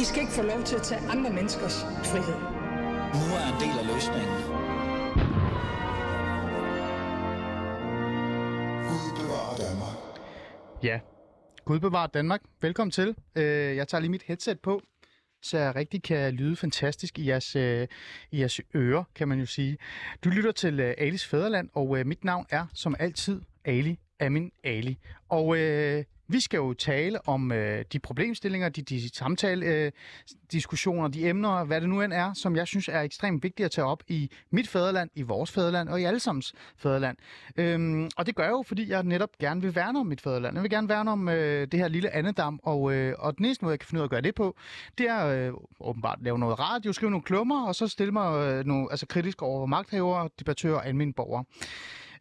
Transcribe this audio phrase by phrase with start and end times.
[0.00, 2.38] I skal ikke få lov til at tage andre menneskers frihed.
[3.20, 4.36] Nu er en del af løsningen.
[8.88, 9.96] Gud bevarer Danmark.
[10.82, 11.00] Ja,
[11.64, 12.40] Gud bevarer Danmark.
[12.60, 13.14] Velkommen til.
[13.36, 14.82] Øh, Jeg tager lige mit headset på,
[15.42, 17.88] så jeg rigtig kan lyde fantastisk i jeres, øh,
[18.30, 19.78] i jeres ører, kan man jo sige.
[20.24, 24.52] Du lytter til øh, Alis Fæderland, og øh, mit navn er som altid Ali Amin
[24.64, 24.98] Ali.
[25.28, 29.92] Og øh, vi skal jo tale om øh, de problemstillinger, de, de samtale, øh,
[30.52, 33.70] diskussioner, de emner, hvad det nu end er, som jeg synes er ekstremt vigtigt at
[33.70, 37.16] tage op i mit fædreland, i vores fædreland og i allesammens fædreland.
[37.56, 40.56] Øhm, og det gør jeg jo, fordi jeg netop gerne vil værne om mit fædreland.
[40.56, 43.64] Jeg vil gerne værne om øh, det her lille andedam, og, øh, og den eneste
[43.64, 44.56] måde, jeg kan finde ud af at gøre det på,
[44.98, 48.64] det er øh, åbenbart lave noget radio, skrive nogle klummer, og så stille mig øh,
[48.66, 51.44] nogle, altså kritisk over magthavere, debattører og almindelige borgere.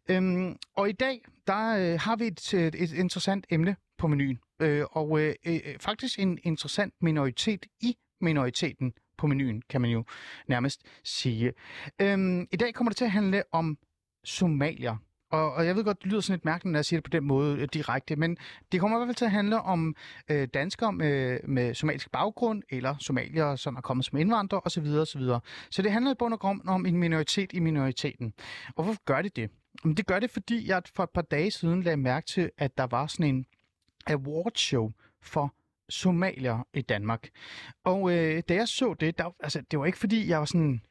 [0.10, 4.40] Øhm, og i dag, der øh, har vi et, et, et interessant emne på menuen.
[4.62, 9.92] Øh, og øh, øh, øh, faktisk en interessant minoritet i minoriteten på menuen, kan man
[9.92, 10.04] jo
[10.48, 11.54] nærmest sige.
[12.02, 13.78] Øhm, I dag kommer det til at handle om
[14.24, 14.96] somalier.
[15.32, 17.10] Og, og jeg ved godt, det lyder sådan lidt mærkeligt, når jeg siger det på
[17.10, 18.38] den måde øh, direkte, men
[18.72, 19.96] det kommer i hvert fald til at handle om
[20.30, 24.88] øh, danskere med, med somalisk baggrund, eller somalier, som er kommet som indvandrere osv.
[24.88, 25.22] osv.
[25.72, 28.34] Så det handler i bund og grund om en minoritet i minoriteten.
[28.76, 29.50] Og hvorfor gør det det?
[29.84, 32.78] Jamen, det gør det, fordi jeg for et par dage siden lagde mærke til, at
[32.78, 33.46] der var sådan en
[34.08, 35.54] awardshow for
[35.90, 37.30] somalier i Danmark.
[37.84, 40.82] Og øh, da jeg så det, der, altså, det var ikke fordi, jeg var sådan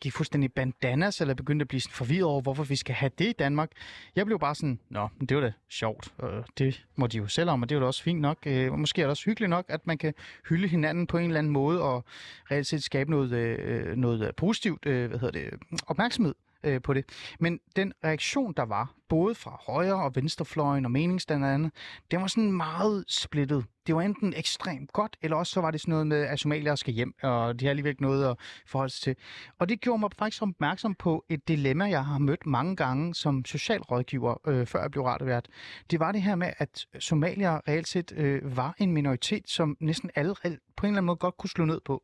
[0.00, 3.24] gik fuldstændig bandanas, eller begyndte at blive sådan forvirret over, hvorfor vi skal have det
[3.28, 3.70] i Danmark.
[4.16, 6.12] Jeg blev bare sådan, nå, men det var da sjovt.
[6.22, 8.38] Øh, det må de jo selv om, og det var da også fint nok.
[8.46, 10.14] Øh, måske er det også hyggeligt nok, at man kan
[10.48, 12.04] hylde hinanden på en eller anden måde, og
[12.50, 16.34] reelt set skabe noget, øh, øh noget positivt øh, hvad hedder det, opmærksomhed
[16.64, 17.04] øh, på det.
[17.40, 21.70] Men den reaktion, der var, både fra højre- og venstrefløjen og meningsdannerne,
[22.10, 23.64] den var sådan meget splittet.
[23.86, 26.74] Det var enten ekstremt godt, eller også så var det sådan noget med, at somalier
[26.74, 29.16] skal hjem, og de har alligevel ikke noget at forholde sig til.
[29.58, 33.44] Og det gjorde mig faktisk opmærksom på et dilemma, jeg har mødt mange gange som
[33.44, 35.48] socialrådgiver, øh, før jeg blev radiovært.
[35.90, 40.10] Det var det her med, at somalier reelt set øh, var en minoritet, som næsten
[40.14, 40.34] alle
[40.76, 42.02] på en eller anden måde godt kunne slå ned på.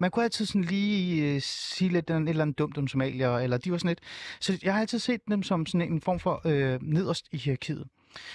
[0.00, 3.56] Man kunne altid sådan lige øh, sige lidt et eller andet dumt om somalier, eller
[3.56, 4.00] de var sådan lidt...
[4.40, 7.84] Så jeg har altid set dem som sådan en form for øh, nederst i hierarkiet.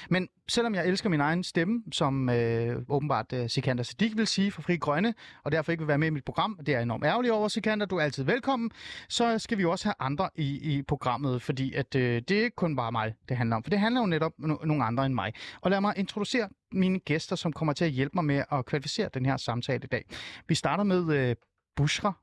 [0.10, 4.52] Men selvom jeg elsker min egen stemme, som øh, åbenbart øh, Sikander Siddiq vil sige
[4.52, 5.14] for Fri Grønne,
[5.44, 7.48] og derfor ikke vil være med i mit program, det er jeg enormt ærgerlig over,
[7.48, 8.72] Sikander, du er altid velkommen,
[9.10, 12.44] så skal vi jo også have andre i, i programmet, fordi at, øh, det er
[12.44, 14.84] ikke kun bare mig, det handler om, for det handler jo netop om no- nogle
[14.84, 15.34] andre end mig.
[15.62, 19.10] Og lad mig introducere mine gæster, som kommer til at hjælpe mig med at kvalificere
[19.14, 20.06] den her samtale i dag.
[20.48, 21.36] Vi starter med øh,
[21.76, 22.14] Bushra.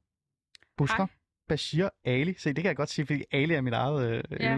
[0.76, 0.96] Bushra.
[1.04, 1.06] Hej.
[1.48, 2.34] Bashir Ali.
[2.38, 4.22] Se, det kan jeg godt sige, fordi Ali er mit eget...
[4.30, 4.56] Øh, Ja.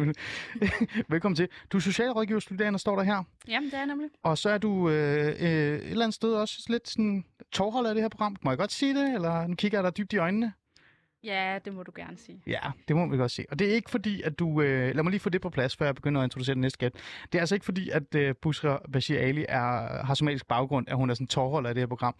[1.09, 1.49] Velkommen til.
[1.73, 3.23] Du er socialrådgiverstuderende, står der her.
[3.49, 4.09] Jamen, det er nemlig.
[4.23, 7.95] Og så er du øh, øh, et eller andet sted også lidt sådan tovholder af
[7.95, 8.37] det her program.
[8.43, 10.53] Må jeg godt sige det, eller kigger jeg dig dybt i øjnene?
[11.25, 12.43] Ja, det må du gerne sige.
[12.47, 13.45] Ja, det må vi godt se.
[13.51, 14.63] Og det er ikke fordi, at du...
[14.63, 16.79] Øh, lad mig lige få det på plads, før jeg begynder at introducere den næste
[16.79, 16.93] gæt.
[17.33, 20.97] Det er altså ikke fordi, at øh, Bushra Bashir Ali er, har somalisk baggrund, at
[20.97, 22.15] hun er sådan tovholder af det her program.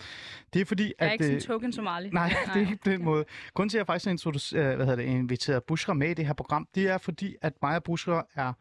[0.55, 1.09] Det er fordi, Jeg at...
[1.09, 2.11] er ikke sådan øh, en token somali.
[2.11, 3.25] Nej, det er ikke på den måde.
[3.55, 6.15] Grunden til, at jeg faktisk har introduce- øh, hvad hedder det, inviteret Bushra med i
[6.15, 8.53] det her program, det er fordi, at mig og Bushra er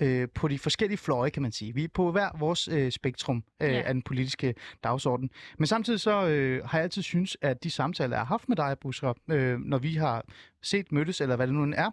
[0.00, 1.74] øh, på de forskellige fløje, kan man sige.
[1.74, 3.80] Vi er på hver vores øh, spektrum øh, Ja.
[3.80, 5.30] af den politiske dagsorden.
[5.58, 8.56] Men samtidig så øh, har jeg altid synes, at de samtaler, jeg har haft med
[8.56, 10.24] dig, Bushra, øh, når vi har
[10.62, 11.90] set, mødtes, eller hvad det nu er,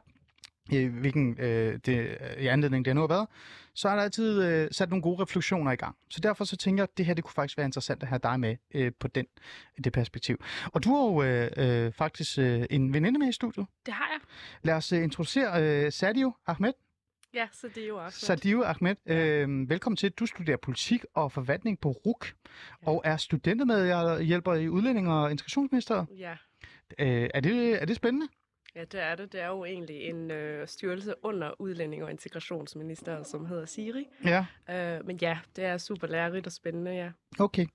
[0.73, 3.27] øh, hvilken øh, det, i anledning det nu har været,
[3.73, 5.95] så har der altid øh, sat nogle gode refleksioner i gang.
[6.09, 8.19] Så derfor så tænker jeg, at det her det kunne faktisk være interessant at have
[8.23, 9.25] dig med øh, på den,
[9.83, 10.43] det perspektiv.
[10.65, 13.65] Og du har jo øh, øh, faktisk øh, en veninde med i studiet.
[13.85, 14.19] Det har jeg.
[14.63, 16.73] Lad os øh, introducere øh, Sadio Ahmed.
[17.33, 18.19] Ja, så det er jo også.
[18.19, 20.11] Sadio Ahmed, øh, velkommen til.
[20.11, 22.33] Du studerer politik og forvaltning på RUK,
[22.81, 26.07] og er studentermedhjælper i Udlænding- og Integrationsministeriet.
[26.17, 26.35] Ja.
[26.99, 28.27] Øh, er, det, er det spændende?
[28.77, 29.31] ja, det er det.
[29.31, 34.07] Det er jo egentlig en øh, styrelse under Udlænding- og Integrationsministeriet, som hedder SIRI.
[34.25, 34.45] Ja.
[34.69, 37.12] Øh, men ja, det er super lærerigt og spændende, ja.
[37.39, 37.65] Okay.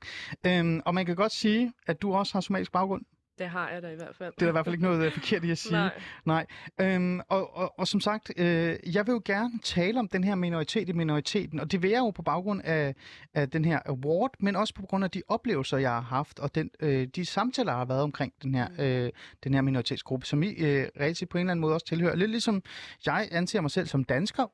[0.46, 3.04] Øhm, og man kan godt sige, at du også har somalisk baggrund.
[3.42, 4.32] Det har jeg da i hvert fald.
[4.38, 5.72] Det er i hvert fald ikke noget øh, forkert i at sige.
[5.72, 5.90] Nej.
[6.24, 6.46] Nej.
[6.80, 10.34] Øhm, og, og, og som sagt, øh, jeg vil jo gerne tale om den her
[10.34, 12.94] minoritet i minoriteten, og det vil jeg jo på baggrund af,
[13.34, 16.54] af den her award, men også på grund af de oplevelser, jeg har haft, og
[16.54, 19.10] den, øh, de samtaler, der har været omkring den her, øh,
[19.44, 22.16] den her minoritetsgruppe, som I øh, set på en eller anden måde også tilhører.
[22.16, 22.62] Lidt ligesom
[23.06, 24.46] jeg anser mig selv som dansker,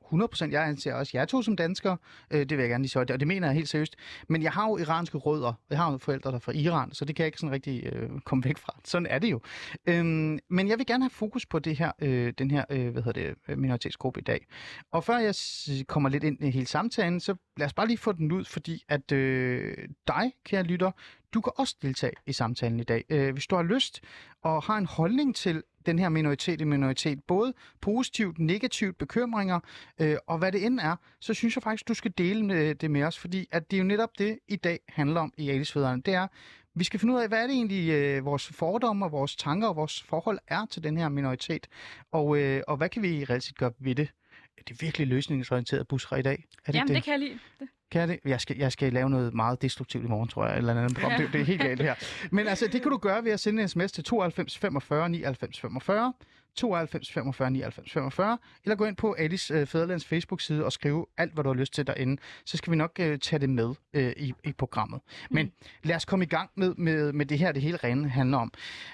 [0.45, 1.97] 100%, jeg anser også jer to som danskere,
[2.31, 3.95] øh, det vil jeg gerne lige så, og det mener jeg helt seriøst.
[4.27, 7.05] Men jeg har jo iranske rødder, jeg har jo forældre, der er fra Iran, så
[7.05, 9.41] det kan jeg ikke sådan rigtig øh, komme væk fra sådan er det jo.
[9.85, 13.03] Øhm, men jeg vil gerne have fokus på det her, øh, den her øh, hvad
[13.03, 14.45] hedder det, minoritetsgruppe i dag.
[14.91, 17.97] Og før jeg s- kommer lidt ind i hele samtalen, så lad os bare lige
[17.97, 19.77] få den ud, fordi at øh,
[20.07, 20.91] dig, kære lytter,
[21.33, 23.03] du kan også deltage i samtalen i dag.
[23.09, 24.01] Øh, hvis du har lyst
[24.43, 29.59] og har en holdning til den her minoritet i minoritet, både positivt, negativt, bekymringer
[30.01, 32.91] øh, og hvad det end er, så synes jeg faktisk, du skal dele med, det
[32.91, 36.01] med os, fordi at det er jo netop det, i dag handler om i Alisfædrene.
[36.01, 36.27] Det er,
[36.75, 39.67] vi skal finde ud af, hvad er det egentlig, øh, vores fordomme og vores tanker
[39.67, 41.67] og vores forhold er til den her minoritet,
[42.11, 44.09] og, øh, og hvad kan vi reelt set gøre ved det?
[44.57, 46.45] Er det virkelig løsningsorienteret busser i dag?
[46.65, 46.95] Er det Jamen, det?
[46.95, 47.39] det kan jeg lide.
[47.59, 47.67] Det.
[47.91, 48.19] Kan jeg det?
[48.25, 50.57] Jeg skal, jeg skal lave noget meget destruktivt i morgen, tror jeg.
[50.57, 51.21] Eller andet program.
[51.21, 51.95] Det, det er helt galt her.
[52.31, 55.59] Men altså, det kan du gøre ved at sende en sms til 92 45 99
[55.59, 56.13] 45.
[56.59, 61.33] 92 45 99 45, eller gå ind på Alice øh, Fæderlands Facebook-side og skrive alt,
[61.33, 62.21] hvad du har lyst til derinde.
[62.45, 65.01] Så skal vi nok øh, tage det med øh, i, i programmet.
[65.29, 65.51] Men
[65.83, 68.51] lad os komme i gang med, med, med det her, det hele rene handler om.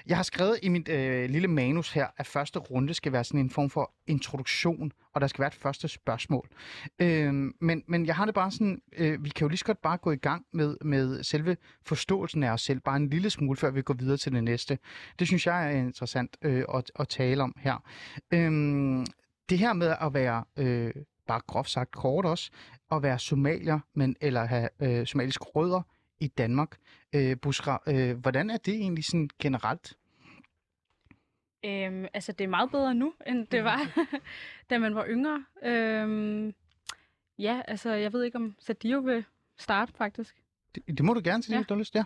[0.07, 3.39] Jeg har skrevet i mit øh, lille manus her, at første runde skal være sådan
[3.39, 6.49] en form for introduktion, og der skal være et første spørgsmål.
[7.01, 9.81] Øh, men, men jeg har det bare sådan, øh, vi kan jo lige så godt
[9.81, 13.57] bare gå i gang med, med selve forståelsen af os selv, bare en lille smule,
[13.57, 14.77] før vi går videre til det næste.
[15.19, 17.83] Det synes jeg er interessant øh, at, at tale om her.
[18.33, 19.05] Øh,
[19.49, 20.93] det her med at være, øh,
[21.27, 22.51] bare groft sagt kort også,
[22.91, 25.81] at være somalier, men, eller have øh, somaliske rødder
[26.19, 26.77] i Danmark.
[27.15, 29.93] Øh, Busra, øh, hvordan er det egentlig sådan generelt?
[31.65, 34.07] Øhm, altså, det er meget bedre nu, end det var,
[34.69, 35.45] da man var yngre.
[35.63, 36.53] Øhm,
[37.39, 39.25] ja, altså, jeg ved ikke, om Sadio vil
[39.57, 40.35] starte, faktisk.
[40.75, 41.57] Det, det må du gerne til, Ja.
[41.57, 41.63] ja.
[41.69, 42.03] du har lyst, ja.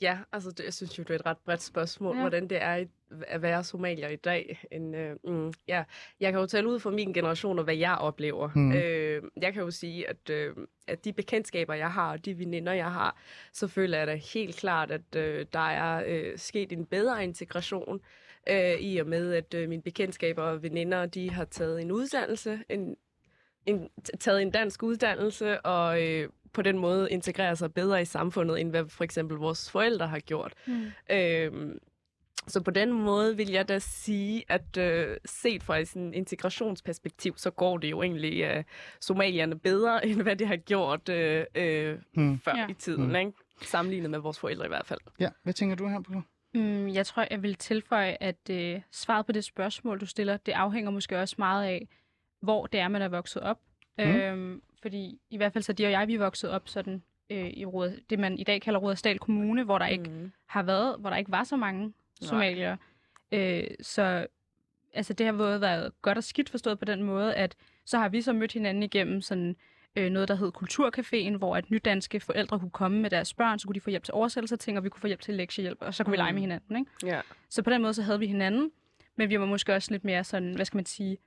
[0.00, 2.20] Ja, altså det, jeg synes jo, det er et ret bredt spørgsmål, Ja.
[2.20, 2.84] hvordan det er
[3.26, 4.64] at være somalier i dag.
[4.70, 5.84] En, øh, mm, ja.
[6.20, 8.48] Jeg kan jo tale ud fra min generation og hvad jeg oplever.
[8.54, 8.72] Mhm.
[8.72, 10.56] Øh, jeg kan jo sige, at, øh,
[10.86, 13.16] at de bekendtskaber, jeg har, og de veninder, jeg har,
[13.52, 18.00] så føler jeg da helt klart, at øh, der er øh, sket en bedre integration,
[18.50, 22.58] øh, i og med, at øh, mine bekendtskaber og veninder, de har taget en uddannelse,
[22.68, 22.96] en,
[23.66, 23.88] en,
[24.20, 28.70] taget en dansk uddannelse, og øh, på den måde integrerer sig bedre i samfundet, end
[28.70, 30.52] hvad for eksempel vores forældre har gjort.
[30.66, 30.86] Mm.
[31.10, 31.78] Øhm,
[32.48, 37.34] så på den måde vil jeg da sige, at øh, set fra et sådan integrationsperspektiv,
[37.36, 38.64] så går det jo egentlig øh,
[39.00, 42.38] somalierne bedre, end hvad det har gjort øh, øh, Hmm.
[42.40, 42.66] før Ja.
[42.68, 43.16] i tiden, Mm.
[43.16, 43.32] ikke?
[43.62, 45.00] sammenlignet med vores forældre i hvert fald.
[45.20, 45.28] ja.
[45.42, 46.12] Hvad tænker du her på?
[46.56, 50.52] Mm, jeg tror, jeg vil tilføje, at øh, svaret på det spørgsmål, du stiller, det
[50.52, 51.88] afhænger måske også meget af,
[52.40, 53.60] hvor det er, man er vokset op.
[53.98, 54.04] Mm.
[54.04, 57.46] Øhm, fordi i hvert fald så de og jeg, vi er vokset op sådan øh,
[57.50, 60.32] i Rod, det, man i dag kalder Rudersdal Kommune, hvor der ikke Mm.
[60.46, 62.76] har været, hvor der ikke var så mange somalier.
[63.32, 64.26] Øh, så
[64.94, 68.08] altså, det har både været godt og skidt forstået på den måde, at så har
[68.08, 69.56] vi så mødt hinanden igennem sådan
[69.96, 73.66] øh, noget, der hed Kulturcaféen, hvor at nydanske forældre kunne komme med deres børn, så
[73.66, 75.78] kunne de få hjælp til oversættelse af ting, og vi kunne få hjælp til lektiehjælp,
[75.80, 76.42] og så kunne vi lege med Mm.
[76.42, 76.76] hinanden.
[76.76, 76.90] Ikke?
[77.16, 77.20] Ja.
[77.48, 78.70] Så på den måde, så havde vi hinanden,
[79.16, 81.18] men vi var måske også lidt mere sådan, hvad skal man sige,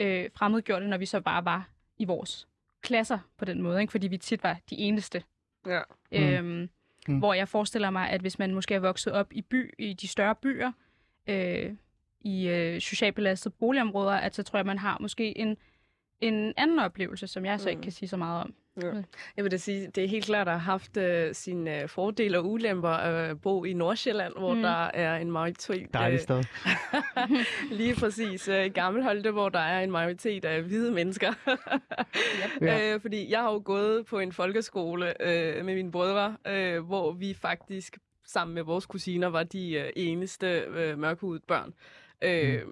[0.00, 2.48] øh, fremmedgjorte, når vi så bare var i vores
[2.82, 3.90] klasser på den måde, ikke?
[3.90, 5.22] fordi vi tit var de eneste.
[5.66, 5.80] Ja.
[6.12, 6.18] Mm.
[6.18, 6.68] Øhm,
[7.08, 7.18] Mm.
[7.18, 10.08] Hvor jeg forestiller mig, at hvis man måske er vokset op i by, i de
[10.08, 10.72] større byer,
[11.26, 11.70] øh,
[12.20, 15.56] i øh, socialt belastede boligområder, at så tror jeg, man har måske en,
[16.20, 17.82] en anden oplevelse, som jeg så ikke Mm.
[17.82, 18.54] kan sige så meget om.
[19.36, 22.38] Jeg vil da sige, det er helt klart, at har haft øh, sine øh, fordele
[22.38, 24.56] og ulemper at bo i Nordsjælland, hvor Mm.
[24.56, 24.62] mm.
[24.62, 25.94] der er en majoritet.
[25.94, 26.44] Dejligt øh, sted.
[27.78, 28.48] Lige præcis.
[28.48, 31.32] Øh, I Gammelholte, hvor der er en majoritet af hvide mennesker.
[32.60, 32.94] Ja.
[32.94, 37.12] øh, fordi jeg har jo gået på en folkeskole øh, med mine brødre, øh, hvor
[37.12, 41.74] vi faktisk sammen med vores kusiner var de øh, eneste øh, mørkhudede børn.
[42.22, 42.62] Øh,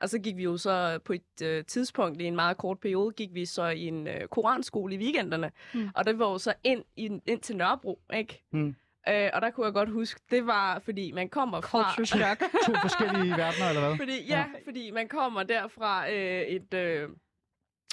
[0.00, 3.12] Og så gik vi jo så på et øh, tidspunkt, i en meget kort periode,
[3.12, 5.52] gik vi så i en øh, koranskole i weekenderne.
[5.74, 5.88] Mm.
[5.94, 8.44] Og der var jo så ind, ind, ind til Nørrebro, ikke?
[8.50, 8.74] Mm.
[9.08, 11.94] Øh, og der kunne jeg godt huske, det var, fordi man kommer fra...
[11.94, 12.40] Culture shock.
[12.66, 13.96] To forskellige verdener, eller hvad?
[13.96, 17.08] Fordi, ja, ja, fordi man kommer derfra øh, et, øh,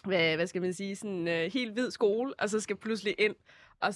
[0.06, 3.36] hvad, hvad skal man sige, sådan øh, helt hvid skole, og så skal pludselig ind
[3.80, 3.94] og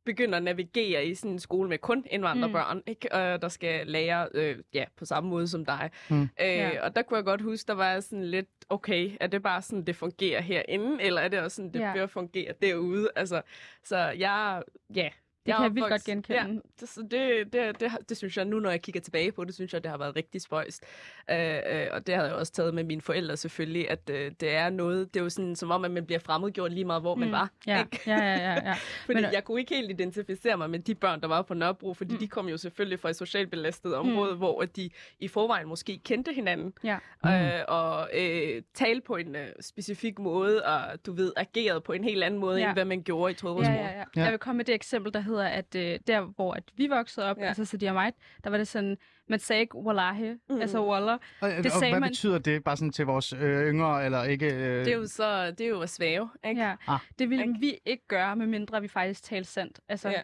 [0.00, 2.82] s- begynde at navigere i sådan en skole med kun indvandrerbørn, mm.
[2.86, 3.12] ikke?
[3.12, 5.90] Og der skal lære øh, ja, på samme måde som dig.
[6.10, 6.22] Mm.
[6.22, 6.84] Øh, Ja.
[6.84, 9.62] Og der kunne jeg godt huske, der var jeg sådan lidt, okay, er det bare
[9.62, 11.92] sådan, det fungerer herinde, eller er det også sådan, det Ja.
[11.94, 13.08] bør fungere derude?
[13.16, 13.42] Altså,
[13.84, 14.62] så jeg,
[14.94, 15.08] ja,
[15.46, 16.38] Det kan jeg vildt godt genkende.
[16.40, 16.46] Ja,
[16.80, 19.54] det, så det, det, det, det synes jeg nu, når jeg kigger tilbage på det,
[19.54, 20.82] synes jeg, det har været rigtig spøjst.
[21.30, 24.54] Øh, øh, og det har jeg også taget med mine forældre selvfølgelig, at øh, det
[24.54, 27.14] er noget, det er jo sådan som om, at man bliver fremmedgjort lige meget, hvor
[27.14, 27.32] man Mm.
[27.32, 27.50] var.
[27.66, 28.00] Ja, Ikke?
[28.06, 28.74] ja, ja, ja, ja.
[29.06, 31.94] Fordi Men- jeg kunne ikke helt identificere mig med de børn, der var på Nørrebro,
[31.94, 32.14] fordi Mm.
[32.14, 32.18] mm.
[32.20, 34.38] de kom jo selvfølgelig fra et socialt belastet område, mm.
[34.38, 36.98] hvor at de i forvejen måske kendte hinanden, Ja.
[37.26, 42.04] øh, og øh, talte på en øh, specifik måde, og du ved, agerede på en
[42.04, 42.64] helt anden måde, Ja.
[42.66, 44.04] end hvad man gjorde i Ja, ja, ja, ja.
[44.16, 44.22] Ja.
[44.22, 47.26] Jeg vil komme med det eksempel, der hedder, at øh, der, hvor at vi voksede
[47.26, 47.44] op, Ja.
[47.46, 48.12] altså Sadia og mig,
[48.44, 50.60] der var det sådan, man sagde ikke wallahi, Mm.
[50.60, 51.18] altså wallah.
[51.40, 54.24] Og, Det og sagde hvad man- betyder det, bare sådan til vores øh, yngre, eller
[54.24, 54.46] ikke?
[54.54, 54.84] Øh...
[54.84, 56.62] Det er jo så, det er jo at svæve, ikke?
[56.62, 56.74] Ja.
[56.88, 56.98] Ah.
[57.18, 57.60] Det ville Ikke?
[57.60, 59.80] vi ikke gøre, medmindre vi faktisk talte sandt.
[59.88, 60.20] Altså, ja.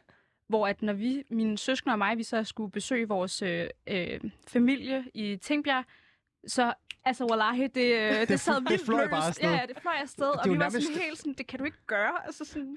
[0.49, 4.21] Hvor at når vi, mine søskende og mig, vi så skulle besøge vores øh, øh,
[4.49, 5.85] familie i Tingbjerg,
[6.47, 6.73] så
[7.05, 9.11] altså wallahi, det, øh, det, det sad det vildt fløj løst.
[9.11, 9.51] bare afsted.
[9.51, 11.65] Ja, det fløj afsted, og jo vi var nærmest- sådan helt sådan, det kan du
[11.65, 12.27] ikke gøre.
[12.27, 12.77] Altså sådan,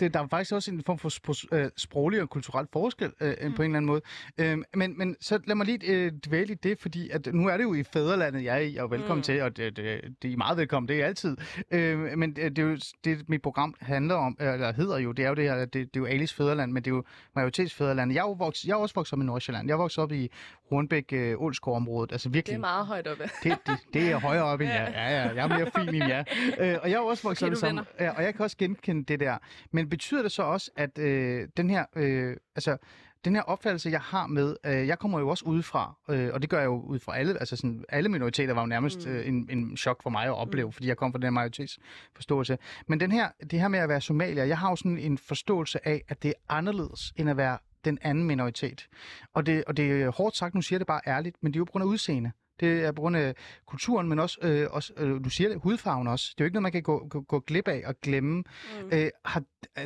[0.00, 3.34] Det, der er faktisk også en form for sp- øh, sproglig og kulturel forskel øh,
[3.42, 3.54] mm.
[3.54, 4.00] på en eller anden måde.
[4.38, 7.56] Øh, men, men så lad mig lige øh, dvæle i det, fordi at nu er
[7.56, 9.18] det jo i fædrelandet, jeg er i, og velkommen mm.
[9.18, 9.22] Mm.
[9.22, 11.36] til, og det, det, det er meget velkommen, det er altid.
[11.70, 15.12] Øh, men det, det er jo det, mit program handler om, øh, eller hedder jo,
[15.12, 17.04] det er jo det her, det, det er jo Alis fædreland, men det er jo
[17.34, 18.12] majoritetsfædreland.
[18.12, 19.66] Jeg er jo vokset, jeg er også vokset op i Nordsjælland.
[19.68, 20.28] Jeg er vokset op i
[20.70, 22.54] Hornbæk øh, Ålskov-området, altså Det virkelig.
[22.54, 23.24] er meget højt oppe.
[23.42, 24.90] Det, det, det er højere op end jer.
[24.90, 26.24] Ja, ja, jeg er mere fin end jer.
[26.60, 28.56] Øh, og jeg er også vokset Okay, i du samme, ja, og jeg kan også
[28.56, 29.38] genkende det der.
[29.70, 32.76] Men betyder det så også, at øh, den her, øh, altså,
[33.24, 36.50] den her opfattelse, jeg har med, øh, jeg kommer jo også udefra, øh, og det
[36.50, 39.12] gør jeg jo ud fra alle, altså sådan, alle minoriteter var jo nærmest Mm.
[39.12, 40.72] øh, en, en chok for mig at opleve, mm.
[40.72, 42.58] fordi jeg kom fra den her majoritetsforståelse.
[42.86, 45.88] Men den her, det her med at være somalier, jeg har jo sådan en forståelse
[45.88, 48.88] af, at det er anderledes end at være den anden minoritet.
[49.34, 51.60] Og det, og det er hårdt sagt, nu siger det bare ærligt, men det er
[51.60, 52.32] jo på grund af udseende.
[52.60, 53.34] Det er på grund af
[53.66, 56.34] kulturen, men også, øh, også øh, du siger det, hudfarven også.
[56.38, 58.36] Det er jo ikke noget, man kan gå, gå, gå glip af og glemme.
[58.82, 58.90] Mm.
[58.92, 59.42] Øh, har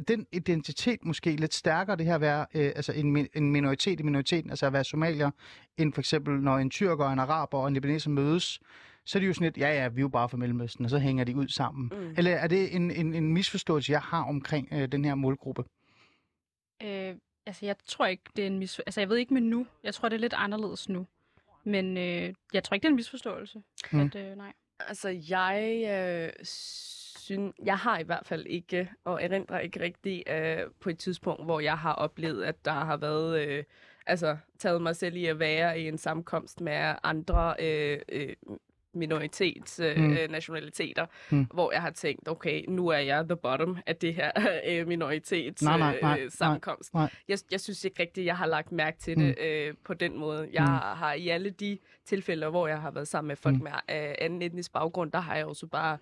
[0.09, 4.03] den identitet måske lidt stærkere, det her at være øh, altså en, en minoritet i
[4.03, 5.31] minoriteten, altså at være somalier,
[5.77, 8.61] end for eksempel når en tyrker, en araber og en libaneser mødes,
[9.05, 10.91] så er det jo sådan lidt, ja ja, vi er jo bare fra Mellemøsten, og
[10.91, 11.93] så hænger de ud sammen.
[11.93, 12.15] Mm.
[12.17, 15.65] Eller er det en, en, en misforståelse, jeg har omkring øh, den her målgruppe?
[16.83, 17.15] øh,
[17.47, 18.79] altså jeg tror ikke, det er en mis...
[18.79, 19.67] Altså jeg ved ikke med nu.
[19.83, 21.07] Jeg tror, det er lidt anderledes nu.
[21.65, 23.63] Men øh, jeg tror ikke, det er en misforståelse.
[23.93, 24.01] Mm.
[24.01, 24.53] At, øh, nej.
[24.81, 30.59] Altså, jeg øh, synes, jeg har i hvert fald ikke, og erindrer ikke rigtigt øh,
[30.81, 33.65] på et tidspunkt, hvor jeg har oplevet, at der har været, øh,
[34.07, 38.37] altså, taget mig selv i at være i en sammenkomst med andre øh, øh,
[38.95, 40.03] minoritets øh, Mm.
[40.03, 40.17] mm.
[40.31, 41.39] nationaliteter, Mm.
[41.39, 41.47] mm.
[41.55, 44.31] hvor jeg har tænkt, okay, nu er jeg the bottom af det her
[44.69, 46.95] øh, minoritets Nej, nej, nej, øh, sammenkomst.
[46.95, 47.11] nej.
[47.29, 50.49] Jeg, jeg synes ikke rigtigt, jeg har lagt mærke til det øh, på den måde.
[50.53, 50.69] Jeg Mm.
[50.71, 50.77] mm.
[50.77, 53.59] har i alle de tilfælde, hvor jeg har været sammen med folk Mm.
[53.59, 53.65] mm.
[53.89, 55.99] med øh, anden etnisk baggrund, der har jeg også bare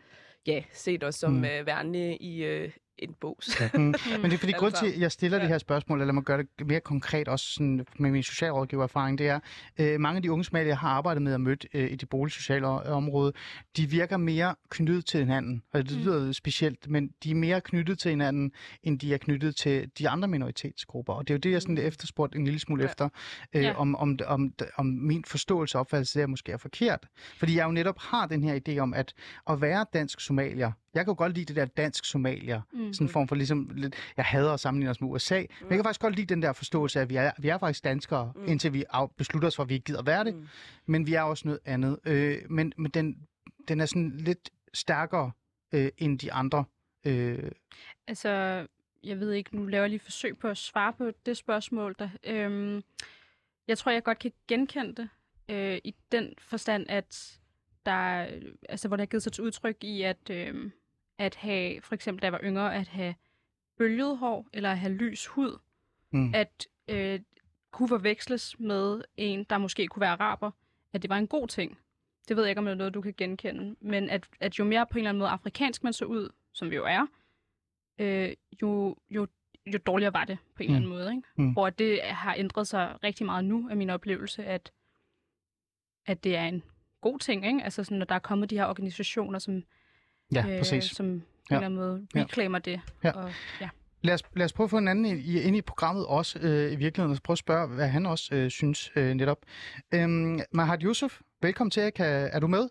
[0.46, 1.38] ja, set os som Mm.
[1.38, 1.44] mm.
[1.44, 2.70] øh, værende i øh,
[3.02, 3.60] en bås.
[3.74, 3.80] Mm.
[4.20, 5.42] Men det er fordi, grund til, Altså, at jeg stiller ja.
[5.42, 9.18] det her spørgsmål, eller lad mig gøre det mere konkret også sådan med min socialrådgivererfaring,
[9.18, 9.40] det er,
[9.78, 12.08] øh, mange af de unge somalier, jeg har arbejdet med og mødt øh, i det
[12.08, 13.32] boligsociale område,
[13.76, 15.62] de virker mere knyttet til hinanden.
[15.72, 16.32] Og det lyder mm.
[16.32, 18.52] specielt, men de er mere knyttet til hinanden,
[18.82, 21.12] end de er knyttet til de andre minoritetsgrupper.
[21.12, 22.88] Og det er jo det, jeg sådan lidt efterspurgt en lille smule ja.
[22.88, 23.08] Efter,
[23.54, 23.62] øh.
[23.62, 23.74] Ja.
[23.76, 27.06] om, om, om, om min forståelse og opfattelse der måske er forkert.
[27.38, 29.14] Fordi jeg jo netop har den her idé om, at
[29.50, 32.92] at være dansk somalier, jeg kan jo godt lide det der dansk somalier, Mm.
[32.92, 35.68] sådan en form for ligesom, lidt, jeg hader at sammenligne os med USA, men jeg
[35.78, 38.32] kan faktisk godt lide den der forståelse af, at vi er, vi er faktisk danskere,
[38.34, 38.40] mm.
[38.42, 38.48] Mm.
[38.48, 40.40] indtil vi af, beslutter os for, at vi ikke gider være det, mm.
[40.40, 40.48] Mm.
[40.86, 41.98] men vi er også noget andet.
[42.04, 43.18] Øh, men men den,
[43.68, 45.32] den er sådan lidt stærkere
[45.72, 46.64] øh, end de andre.
[47.06, 47.50] Øh,
[48.06, 48.66] Altså,
[49.04, 51.94] jeg ved ikke, nu laver jeg lige forsøg på at svare på det spørgsmål.
[51.98, 52.82] Der, øhm,
[53.68, 55.08] jeg tror, jeg godt kan genkende det
[55.48, 57.38] øh, i den forstand, at
[57.86, 58.26] der,
[58.68, 60.70] altså, hvor der er givet sig til udtryk i, at, øh,
[61.20, 63.14] at have, for eksempel da jeg var yngre, at have
[63.78, 65.58] bølget hår eller at have lys hud,
[66.12, 66.34] Mm.
[66.34, 67.20] at øh,
[67.70, 70.50] kunne forveksles med en, der måske kunne være araber,
[70.92, 71.78] at det var en god ting.
[72.28, 73.76] Det ved jeg ikke, om det er noget, du kan genkende.
[73.80, 76.70] Men at, at jo mere på en eller anden måde afrikansk man så ud, som
[76.70, 77.06] vi jo er,
[77.98, 79.26] øh, jo, jo,
[79.66, 80.74] jo dårligere var det på en Mm.
[80.74, 81.10] eller anden måde.
[81.16, 81.28] Ikke?
[81.36, 81.52] Mm.
[81.52, 84.72] Hvor det har ændret sig rigtig meget nu, af min oplevelse, at,
[86.06, 86.62] at det er en
[87.00, 87.46] god ting.
[87.46, 87.62] Ikke?
[87.62, 89.62] Altså sådan, når der er kommet de her organisationer, som,
[90.34, 90.84] ja, øh, præcis.
[90.84, 91.56] som på Ja.
[91.56, 92.20] en eller anden måde Ja.
[92.20, 92.80] reclaimer det.
[93.04, 93.10] Ja.
[93.10, 93.68] Og, ja.
[94.02, 96.72] Lad os, lad os prøve at få en anden i- ind i programmet også, øh,
[96.72, 99.38] i virkeligheden, og prøve at spørge, hvad han også øh, synes øh, netop.
[99.94, 101.92] Øhm, Mahad Yusuf, velkommen til.
[101.92, 102.68] Kan, er du med?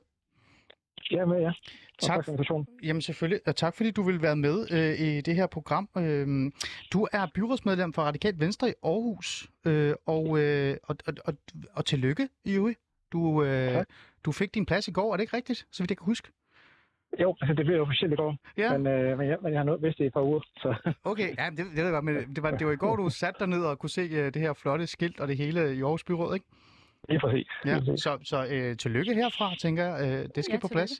[1.12, 1.48] Ja, med, ja.
[1.48, 1.54] Og
[2.02, 2.26] Tak.
[2.26, 2.66] for.
[2.84, 5.90] Jamen selvfølgelig, og tak fordi du vil være med øh, i det her program.
[5.98, 6.52] Øh,
[6.94, 11.34] du er byrådsmedlem for Radikalt Venstre i Aarhus, øh, og, øh, og, og, og,
[11.74, 12.80] og tillykke i øvrigt.
[13.12, 13.88] Du, øh, Tak.
[14.26, 15.66] du fik din plads i går, er det ikke rigtigt?
[15.72, 16.28] Så vidt jeg kan huske.
[17.22, 18.78] Jo, altså det blev officielt i går, Ja.
[18.78, 20.40] men, øh, men, jeg, men jeg har nået vidst det i et par uger.
[20.58, 23.10] Så Okay, ja, det, det, det, var, men det, var, det var i går, du
[23.10, 25.82] satte dig ned og kunne se øh, det her flotte skilt og det hele i
[25.82, 26.46] Aarhus Byråd, ikke?
[27.10, 27.48] Lige præcis.
[27.66, 30.12] Ja, så, så øh, tillykke herfra, tænker jeg.
[30.24, 30.92] Øh, det skal Ja, på plads.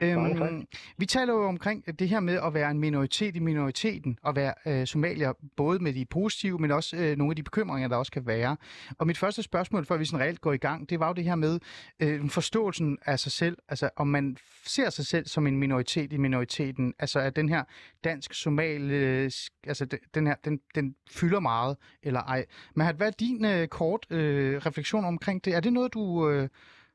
[0.00, 0.44] Mange.
[0.46, 0.64] Øhm,
[0.98, 4.54] vi taler jo omkring det her med at være en minoritet i minoriteten, og være
[4.66, 8.12] øh, somalier, både med de positive, men også øh, nogle af de bekymringer, der også
[8.12, 8.56] kan være.
[8.98, 11.24] Og mit første spørgsmål, før vi sådan reelt går i gang, det var jo det
[11.24, 11.58] her med
[12.00, 14.36] øh, forståelsen af sig selv, altså om man
[14.66, 17.64] ser sig selv som en minoritet i minoriteten, altså at den her
[18.04, 19.30] dansk-somal, øh,
[19.66, 22.44] altså de- den her, den, den fylder meget, eller ej.
[22.74, 25.47] Men hvad er din øh, kort øh, refleksion omkring det?
[25.52, 26.48] Er det noget, du øh,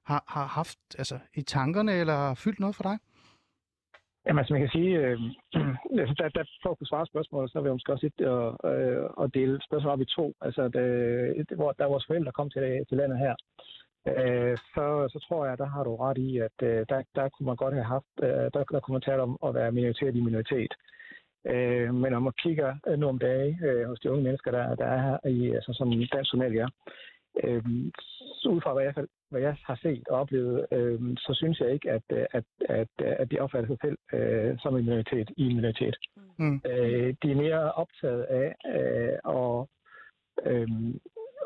[0.06, 2.98] har, har haft altså, i tankerne, eller fyldt noget for dig?
[4.26, 5.20] Jamen, altså, man kan sige, øh,
[6.02, 8.72] altså, der, der, for at kunne svare spørgsmålet, så vil jeg måske også lidt og,
[8.72, 10.34] øh, og dele spørgsmålet op i to.
[10.42, 13.36] Altså, det, øh, det, hvor, da vores forældre kom til, til landet her,
[14.08, 17.46] øh, så, så tror jeg, der har du ret i, at øh, der, der kunne
[17.46, 20.22] man godt have haft, øh, der, der kunne man tale om at være minoritet i
[20.22, 20.74] minoritet.
[21.54, 24.76] Øh, men når man kigger øh, nu om dage øh, hos de unge mennesker, der,
[24.76, 26.68] der er her, i, altså, som dansk somalier,
[27.44, 27.64] øh,
[28.42, 28.94] så ud fra hvad jeg,
[29.30, 32.88] hvad jeg har set og oplevet, øh, så synes jeg ikke, at, øh, at, at,
[33.02, 35.96] at de opfatter sig selv øh, som en minoritet i en minoritet.
[36.38, 36.62] Mm.
[36.66, 39.68] Øh, de er mere optaget af øh, at,
[40.52, 40.68] øh,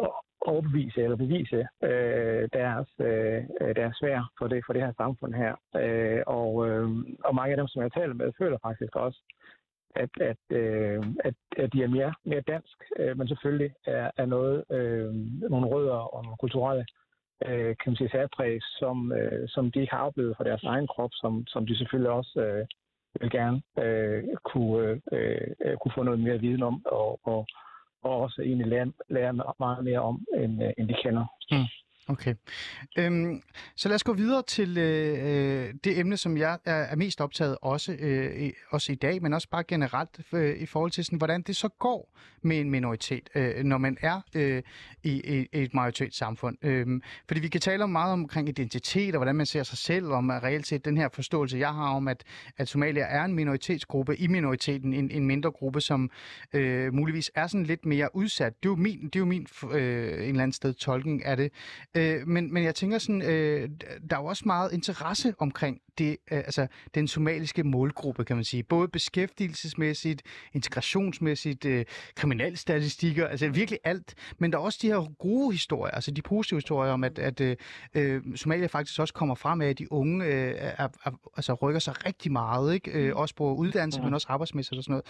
[0.03, 0.09] at
[0.41, 3.43] overbevise eller bevise øh, deres, øh,
[3.75, 5.53] deres svær for det, for det her samfund her.
[5.81, 6.89] Øh, og, øh,
[7.25, 9.19] og mange af dem, som jeg taler med, føler faktisk også,
[10.03, 14.25] at, at, øh, at, at de er mere, mere dansk, øh, men selvfølgelig er, er
[14.25, 15.13] noget, øh,
[15.53, 16.85] nogle rødder og nogle kulturelle
[17.45, 20.87] øh, kan man sige, særpræg, som, øh, som de ikke har oplevet fra deres egen
[20.87, 22.65] krop, som, som de selvfølgelig også øh,
[23.21, 27.47] vil gerne øh, kunne, øh, øh, kunne få noget mere viden om, og, og,
[28.03, 31.25] og også egentlig lære, lære meget mere om, end, øh, end de kender.
[31.51, 31.67] Mm.
[32.09, 32.35] Okay.
[32.97, 33.41] Øhm,
[33.75, 37.21] så lad os gå videre til øh, øh, det emne, som jeg er, er mest
[37.21, 41.17] optaget også, øh, også i dag, men også bare generelt øh, i forhold til, sådan,
[41.17, 44.63] hvordan det så går med en minoritet, øh, når man er øh,
[45.03, 46.57] i, i, et majoritetssamfund.
[46.61, 50.05] Øhm, fordi vi kan tale om meget omkring identitet og hvordan man ser sig selv,
[50.05, 52.23] om at reelt set den her forståelse, jeg har om, at,
[52.57, 56.09] at Somalia er en minoritetsgruppe i minoriteten, en, en mindre gruppe, som
[56.53, 58.63] øh, muligvis er sådan lidt mere udsat.
[58.63, 61.37] Det er jo min, det er jo min øh, en eller anden sted tolken af
[61.37, 61.51] det.
[61.97, 63.69] Øh, men, men jeg tænker sådan, øh,
[64.09, 68.45] der er jo også meget interesse omkring det, øh, altså den somaliske målgruppe, kan man
[68.45, 68.63] sige.
[68.63, 70.21] Både beskæftigelsesmæssigt,
[70.53, 71.85] integrationsmæssigt, øh,
[72.15, 74.15] kriminalstatistikker, altså virkelig alt.
[74.37, 77.41] Men der er også de her gode historier, altså de positive historier om, at, at
[77.41, 77.55] øh,
[77.95, 81.79] øh, Somalia faktisk også kommer frem af, at de unge øh, er, er, altså rykker
[81.79, 82.91] sig rigtig meget, ikke?
[82.91, 85.01] Øh, også på uddannelse, men også arbejdsmæssigt og sådan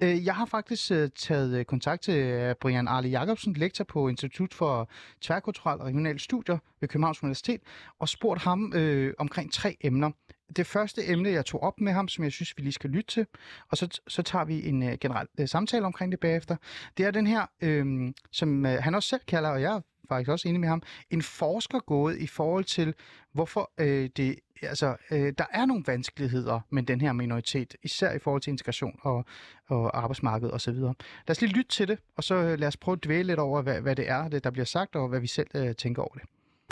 [0.00, 0.16] noget.
[0.16, 4.88] Øh, jeg har faktisk øh, taget kontakt til Brian Arle Jacobsen, lektor på Institut for
[5.20, 7.60] Tværkulturelle og Regionale Studier ved Københavns Universitet,
[7.98, 10.10] og spurgt ham øh, omkring tre emner.
[10.56, 13.10] Det første emne, jeg tog op med ham, som jeg synes, vi lige skal lytte
[13.10, 13.26] til,
[13.70, 16.56] og så, så tager vi en øh, generel øh, samtale omkring det bagefter,
[16.96, 20.30] det er den her, øh, som øh, han også selv kalder, og jeg er faktisk
[20.30, 22.94] også enig med ham, en forskergåde i forhold til,
[23.32, 28.18] hvorfor øh, det, altså, øh, der er nogle vanskeligheder med den her minoritet, især i
[28.18, 29.24] forhold til integration og,
[29.68, 30.74] og arbejdsmarked osv.
[30.74, 30.94] Lad
[31.28, 33.62] os lige lytte til det, og så øh, lad os prøve at dvæle lidt over,
[33.62, 36.14] hvad, hvad det er, det, der bliver sagt, og hvad vi selv øh, tænker over
[36.14, 36.22] det.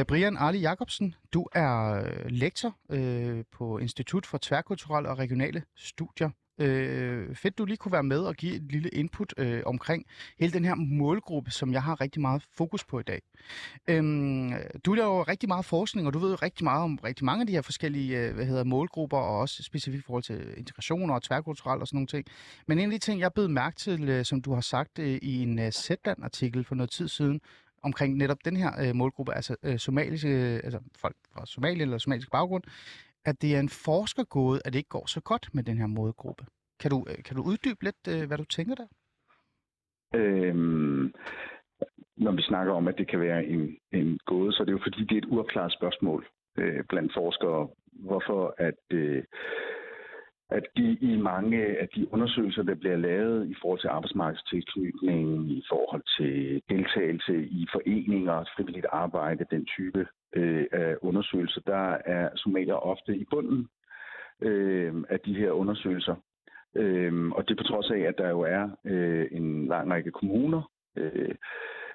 [0.09, 6.31] Brian Arli Jacobsen, du er øh, lektor øh, på Institut for Tværkulturelle og Regionale Studier.
[6.61, 10.05] Øh, fedt, du lige kunne være med og give et lille input øh, omkring
[10.39, 13.23] hele den her målgruppe, som jeg har rigtig meget fokus på i dag.
[13.89, 14.53] Øhm,
[14.85, 17.47] du laver rigtig meget forskning, og du ved jo rigtig meget om rigtig mange af
[17.47, 21.23] de her forskellige øh, hvad hedder, målgrupper, og også specifikt i forhold til integration og
[21.23, 22.27] tværkulturelt og sådan nogle ting.
[22.67, 25.19] Men en af de ting, jeg blev mærke til, øh, som du har sagt øh,
[25.23, 27.41] i en øh, Zetland-artikel for noget tid siden,
[27.83, 31.99] omkring netop den her øh, målgruppe, altså øh, somaliske, øh, altså folk fra Somalia eller
[31.99, 32.63] somalisk baggrund,
[33.25, 36.45] at det er en forskergåde, at det ikke går så godt med den her målgruppe.
[36.81, 38.87] Kan du, øh, kan du uddybe lidt, øh, hvad du tænker der?
[40.15, 41.15] Øhm,
[42.17, 44.81] når vi snakker om, at det kan være en, en gåde, så er det jo
[44.83, 46.27] fordi, det er et uafklaret spørgsmål
[46.59, 49.23] øh, blandt forskere, hvorfor at, øh,
[50.51, 55.65] at de i mange af de undersøgelser, der bliver lavet i forhold til arbejdsmarkedstilknytning, i
[55.69, 62.75] forhold til deltagelse i foreninger, frivilligt arbejde, den type øh, af undersøgelser, der er somalier
[62.75, 63.69] ofte i bunden
[64.43, 66.15] øh, af de her undersøgelser.
[66.75, 70.63] Øh, og det på trods af, at der jo er øh, en lang række kommuner,
[70.97, 71.35] øh,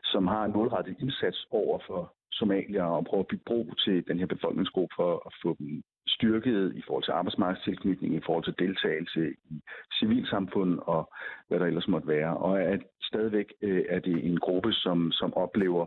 [0.03, 4.19] som har en målrettet indsats over for somalier og prøver at bygge bro til den
[4.19, 9.31] her befolkningsgruppe for at få dem styrket i forhold til arbejdsmarkedstilknytning, i forhold til deltagelse
[9.49, 9.61] i
[9.99, 11.13] civilsamfund og
[11.47, 12.37] hvad der ellers måtte være.
[12.37, 15.85] Og at stadigvæk øh, er det en gruppe, som, som oplever,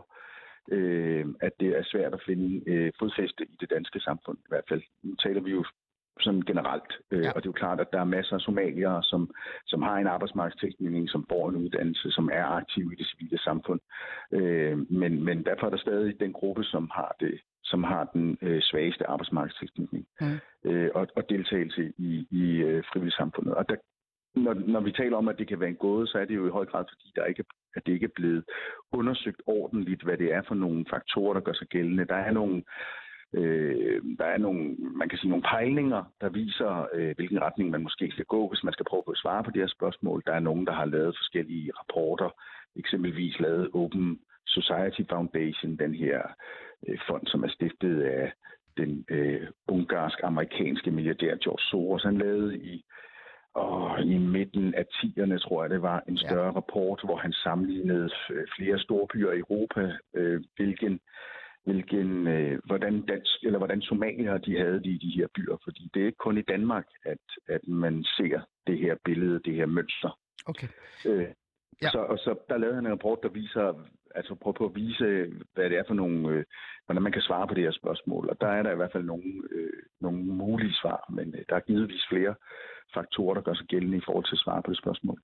[0.71, 4.67] øh, at det er svært at finde øh, fodfæste i det danske samfund i hvert
[4.69, 4.81] fald.
[5.03, 5.63] Nu taler vi jo
[6.21, 6.91] sådan generelt.
[7.11, 7.29] Øh, Ja.
[7.31, 9.29] Og det er jo klart, at der er masser af somaliere, som,
[9.67, 13.79] som har en arbejdsmarkedstilknytning, som får en uddannelse, som er aktive i det civile samfund.
[14.31, 18.37] Øh, men, men derfor er der stadig den gruppe, som har det som har den
[18.41, 20.37] øh, svageste arbejdsmarkedstilknytning Mm.
[20.69, 23.53] øh, og, og deltagelse i, i øh, frivilligsamfundet.
[23.53, 23.75] Og der,
[24.35, 26.47] når, når vi taler om, at det kan være en gåde, så er det jo
[26.47, 27.43] i høj grad, fordi der ikke,
[27.75, 28.43] at det ikke er blevet
[28.91, 32.05] undersøgt ordentligt, hvad det er for nogle faktorer, der gør sig gældende.
[32.05, 32.63] Der er nogle,
[33.33, 37.83] øh, der er nogle, man kan sige, nogle pejlinger, der viser, øh, hvilken retning man
[37.83, 40.23] måske skal gå, hvis man skal prøve at svare på de her spørgsmål.
[40.25, 42.29] Der er nogen, der har lavet forskellige rapporter,
[42.75, 44.19] eksempelvis lavet Open
[44.57, 46.21] Society Foundation, den her
[46.87, 48.33] øh, fond, som er stiftet af
[48.77, 52.03] den øh, ungarsk-amerikanske milliardær George Soros.
[52.03, 52.83] Han lavede i
[53.53, 56.55] og i midten af 10'erne, tror jeg, det var en større ja.
[56.55, 60.99] rapport, hvor han sammenlignede øh, flere store byer i Europa, øh, hvilken,
[61.65, 65.57] hvilken, øh, hvordan, dansk, eller hvordan somalier de havde det i de her byer.
[65.63, 69.53] Fordi det er ikke kun i Danmark, at, at man ser det her billede, det
[69.53, 70.19] her mønster.
[70.45, 70.67] Okay.
[71.05, 71.27] Øh,
[71.81, 71.89] Ja.
[71.91, 73.73] så, og så der lavede han en rapport, der viser,
[74.15, 75.05] altså prøver på at vise,
[75.53, 76.43] hvad det er for nogle, øh,
[76.85, 78.29] hvordan man kan svare på det her spørgsmål.
[78.29, 79.69] Og der er der i hvert fald nogle, øh,
[80.01, 82.35] nogle mulige svar, men øh, der er givetvis flere
[82.93, 85.19] faktorer, der gør sig gældende i forhold til at svare på det spørgsmål.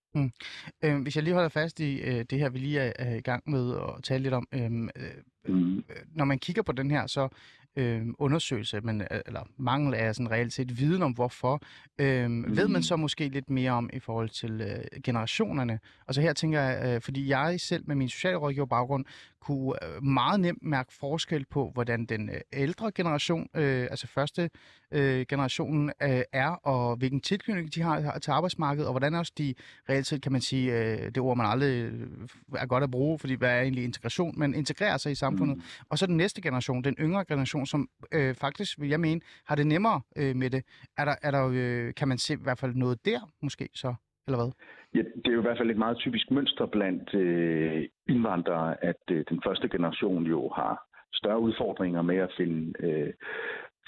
[0.84, 3.22] Øh, hvis jeg lige holder fast i øh, det her, vi lige er, er i
[3.22, 4.48] gang med at tale lidt om.
[4.54, 5.78] Øh, øh, Mm.
[5.78, 5.84] øh,
[6.16, 7.30] når man kigger på den her så
[7.76, 11.62] øh, undersøgelse, men, øh, eller mangel af sådan reelt set viden om hvorfor,
[12.00, 12.58] øh, mm.
[12.58, 15.80] ved man så måske lidt mere om i forhold til øh, generationerne?
[16.08, 19.06] Og så her tænker jeg, øh, fordi jeg selv med min socialrådgiver baggrund
[19.46, 24.50] kunne øh, meget nemt mærke forskel på, hvordan den øh, ældre generation, øh, altså første
[24.92, 29.54] øh, generationen, øh, er, og hvilken tilknytning de har, til arbejdsmarkedet, og hvordan også de
[29.90, 32.08] reelt set, kan man sige, øh, det ord man aldrig øh,
[32.56, 35.58] er godt at bruge, fordi hvad er egentlig integration, men integrerer sig i samfundet.
[35.58, 35.64] Mm.
[35.90, 39.56] Og så den næste generation, den yngre generation, som øh, faktisk, vil jeg mene, har
[39.56, 40.64] det nemmere øh, med det.
[40.98, 43.96] Er der, er der øh, kan man se i hvert fald noget der, måske så,
[44.28, 44.52] eller hvad?
[44.96, 49.02] Ja, det er jo i hvert fald et meget typisk mønster blandt øh, indvandrere, at
[49.12, 53.14] øh, den første generation jo har større udfordringer med at finde, øh,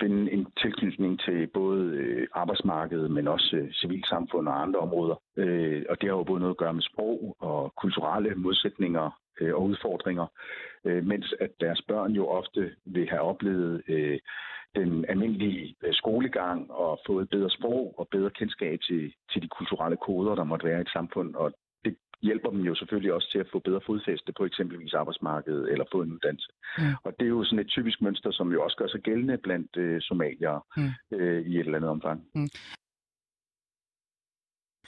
[0.01, 5.21] finde en tilknytning til både øh, arbejdsmarkedet, men også øh, civilsamfund og andre områder.
[5.37, 9.55] Øh, og det har jo både noget at gøre med sprog og kulturelle modsætninger øh,
[9.55, 10.27] og udfordringer,
[10.85, 14.19] øh, mens at deres børn jo ofte vil have oplevet øh,
[14.75, 19.97] den almindelige øh, skolegang og fået bedre sprog og bedre kendskab til, til de kulturelle
[19.97, 21.35] koder, der måtte være i et samfund.
[21.35, 21.53] Og
[21.85, 25.85] det hjælper dem jo selvfølgelig også til at få bedre fodfæste på eksempelvis arbejdsmarkedet eller
[25.91, 26.49] få en uddannelse.
[26.77, 26.83] Mm.
[27.03, 29.77] Og det er jo sådan et typisk mønster, som jo også gør sig gældende blandt
[29.77, 31.17] øh, somaliere Mm.
[31.17, 32.19] øh, i et eller andet omfang.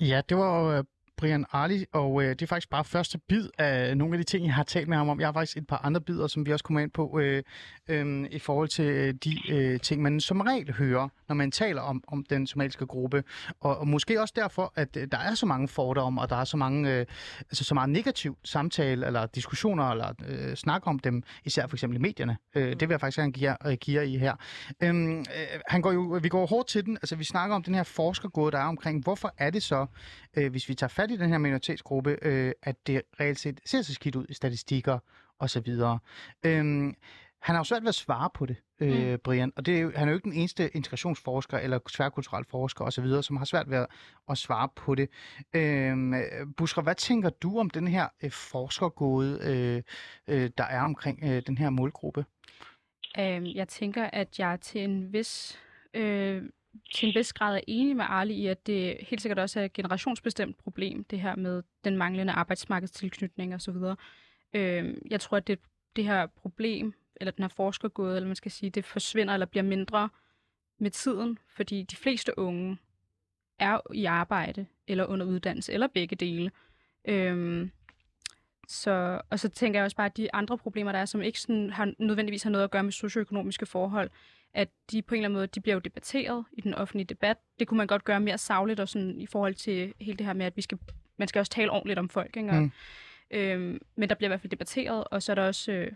[0.01, 0.83] Ja, det var jo øh,
[1.19, 4.45] Brian Arli, og øh, det er faktisk bare første bid af nogle af de ting,
[4.45, 5.19] jeg har talt med ham om.
[5.19, 7.43] Jeg har faktisk et par andre bidder, som vi også kommer ind på øh,
[7.87, 11.81] øh, i forhold til øh, de øh, ting, man som regel hører, når man taler
[11.81, 13.23] om, om den somaliske gruppe.
[13.59, 16.43] Og, og måske også derfor, at øh, der er så mange fordomme, og der er
[16.43, 17.05] så mange, øh,
[17.39, 21.97] altså så meget negativ samtale eller diskussioner eller øh, snak om dem, især for eksempel
[21.97, 22.37] i medierne.
[22.55, 24.35] Øh, det vil jeg faktisk gerne give, jer- øh, give jer i her.
[24.83, 25.25] Øhm, øh,
[25.67, 26.97] han går jo, vi går hårdt til den.
[26.97, 29.85] Altså, vi snakker om den her forskergåde, der er omkring, hvorfor er det så,
[30.37, 33.81] øh, hvis vi tager fat i den her minoritetsgruppe, øh, at det reelt set ser
[33.81, 34.99] så skidt ud i statistikker
[35.39, 35.69] osv.
[36.45, 36.95] Øhm,
[37.41, 39.19] han har jo svært ved at svare på det, øh, mm.
[39.23, 42.85] Brian, og det er jo, han er jo ikke den eneste integrationsforsker eller tværkulturel forsker
[42.85, 43.87] osv., som har svært ved at,
[44.29, 45.09] at svare på det.
[45.53, 46.13] Øhm,
[46.57, 49.83] Busker, hvad tænker du om den her øh, forskergåde, øh,
[50.35, 52.25] øh, der er omkring øh, den her målgruppe?
[53.19, 55.59] Øhm, jeg tænker, at jeg til en vis
[55.93, 56.43] øh,
[56.95, 59.65] til en vis grad er enig med Arli i, at det helt sikkert også er
[59.65, 63.75] et generationsbestemt problem, det her med den manglende arbejdsmarkedstilknytning osv.
[64.53, 65.59] Øh, jeg tror, at det,
[65.95, 69.63] det her problem, eller den her forskergåde, eller man skal sige, det forsvinder eller bliver
[69.63, 70.09] mindre
[70.79, 72.77] med tiden, fordi de fleste unge
[73.59, 76.51] er i arbejde, eller under uddannelse, eller begge dele.
[77.05, 77.71] Øhm,
[78.67, 81.39] så, og så tænker jeg også bare, at de andre problemer, der er, som ikke
[81.39, 84.09] sådan har, nødvendigvis har noget at gøre med socioøkonomiske forhold,
[84.53, 87.37] at de på en eller anden måde, de bliver jo debatteret i den offentlige debat.
[87.59, 90.33] Det kunne man godt gøre mere savligt, og sådan i forhold til hele det her
[90.33, 90.77] med, at vi skal,
[91.17, 92.37] man skal også tale ordentligt om folk.
[92.37, 92.49] Ikke?
[92.49, 92.71] Og, Mm.
[93.31, 95.91] øhm, men der bliver i hvert fald debatteret, og så er der også øh,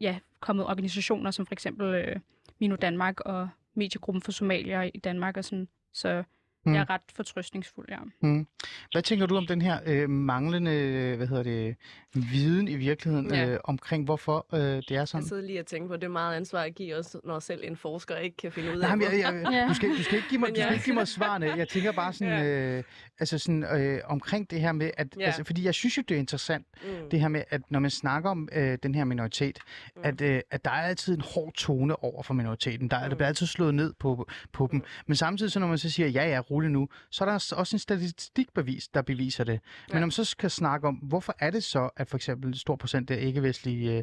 [0.00, 2.16] ja, kommet organisationer, som for eksempel øh,
[2.58, 5.36] Mino Danmark og Mediegruppen for Somalier i Danmark.
[5.36, 5.68] Og sådan.
[5.92, 6.24] Så
[6.66, 7.98] jeg er ret fortrøstningsfuld, ja.
[8.22, 8.46] Mm.
[8.92, 11.76] Hvad tænker du om den her øh, manglende hvad hedder det,
[12.14, 13.46] viden i virkeligheden Ja.
[13.48, 15.26] øh, omkring, hvorfor øh, det er Jeg sådan?
[15.26, 17.60] sidder lige og tænker på, at det er meget ansvar at give os, når selv
[17.64, 19.66] en forsker ikke kan finde ud af, Nej, men jeg, jeg, Ja.
[19.68, 20.72] du, skal, du skal ikke give mig, du skal ja.
[20.72, 21.46] ikke give mig svarene.
[21.46, 22.82] Jeg tænker bare sådan, øh,
[23.20, 25.24] altså sådan øh, omkring det her med, at, Ja.
[25.24, 27.10] altså, fordi jeg synes jo, det er interessant, Mm.
[27.10, 29.58] det her med, at når man snakker om øh, den her minoritet,
[29.96, 30.02] Mm.
[30.04, 32.90] at, øh, at der er altid en hård tone over for minoriteten.
[32.90, 33.02] Der, mm.
[33.02, 33.16] der Mm.
[33.16, 34.82] bliver altid slået ned på, på dem.
[35.06, 37.76] Men samtidig, så når man så siger, ja, ja, rulle nu, så er der også
[37.76, 39.60] en statistikbevis, der beviser det.
[39.88, 40.00] Men Ja.
[40.00, 43.10] man så skal snakke om, hvorfor er det så, at for eksempel en stor procent
[43.10, 43.96] af ikke-vestlige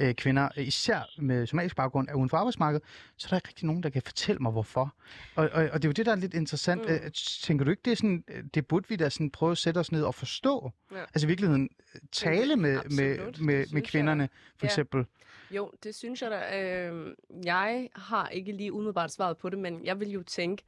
[0.00, 3.36] øh, øh, kvinder, øh, især med somalisk baggrund, er uden for arbejdsmarkedet, så er der
[3.36, 4.94] ikke rigtig nogen, der kan fortælle mig, hvorfor.
[5.34, 6.82] Og, og, og det er jo det, der er lidt interessant.
[6.88, 6.94] Mm.
[7.04, 7.10] Mm.
[7.42, 9.78] Tænker du ikke, det er sådan, øh, det burde vi da sådan prøve at sætte
[9.78, 10.70] os ned og forstå?
[10.92, 11.00] Ja.
[11.00, 13.84] Altså i virkeligheden øh, tale med, med, det med, med jeg.
[13.84, 14.68] kvinderne, for Ja.
[14.68, 15.04] eksempel.
[15.50, 16.62] Jo, det synes jeg da.
[16.62, 20.62] Øh, jeg har ikke lige umiddelbart svaret på det, men jeg vil jo tænke,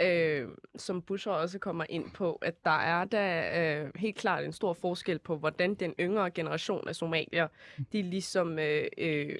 [0.00, 4.52] øh, som Buscher også kommer ind på, at der er da øh, helt klart en
[4.52, 7.48] stor forskel på, hvordan den yngre generation af somalier,
[7.92, 9.38] de ligesom øh, øh,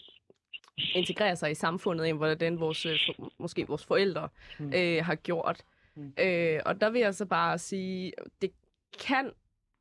[0.94, 2.98] integrerer sig i samfundet, end hvordan vores, øh,
[3.38, 4.72] måske vores forældre Mm.
[4.74, 5.64] øh, har gjort.
[5.96, 6.12] Mm.
[6.20, 8.12] Øh, og der vil jeg så bare sige,
[8.42, 8.52] det
[8.98, 9.30] kan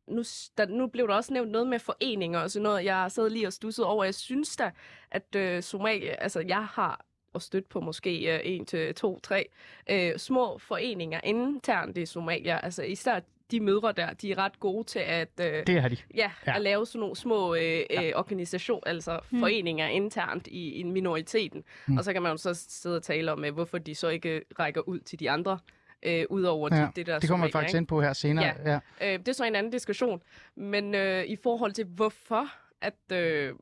[0.07, 0.23] nu,
[0.57, 2.86] der, nu blev der også nævnt noget med foreninger og sådan noget.
[2.86, 4.03] Jeg sad lige og stussede over.
[4.03, 4.71] Jeg synes da,
[5.12, 9.46] at øh, Somalia, altså jeg har og stødt på måske øh, en til to, tre
[9.89, 12.60] øh, små foreninger internt i Somalia.
[12.63, 13.19] Altså især
[13.52, 15.98] de mødre der, de er ret gode til at, øh, Det har de.
[16.15, 16.56] ja, Ja.
[16.56, 19.39] at lave sådan nogle små øh, øh, organisationer, altså Hmm.
[19.39, 21.63] foreninger internt i, i minoriteten.
[21.88, 21.98] Hmm.
[21.98, 24.41] Og så kan man jo så sidde og tale om, øh, hvorfor de så ikke
[24.60, 25.60] rækker ud til de andre,
[26.04, 27.78] øh, udover Ja, de, det der Det kommer man somalier, faktisk ikke?
[27.82, 28.46] ind på her senere.
[28.65, 28.80] Ja.
[29.02, 29.13] Ja.
[29.13, 30.22] Øh, det er så en anden diskussion.
[30.56, 32.48] Men øh, i forhold til hvorfor,
[32.82, 33.54] at øh,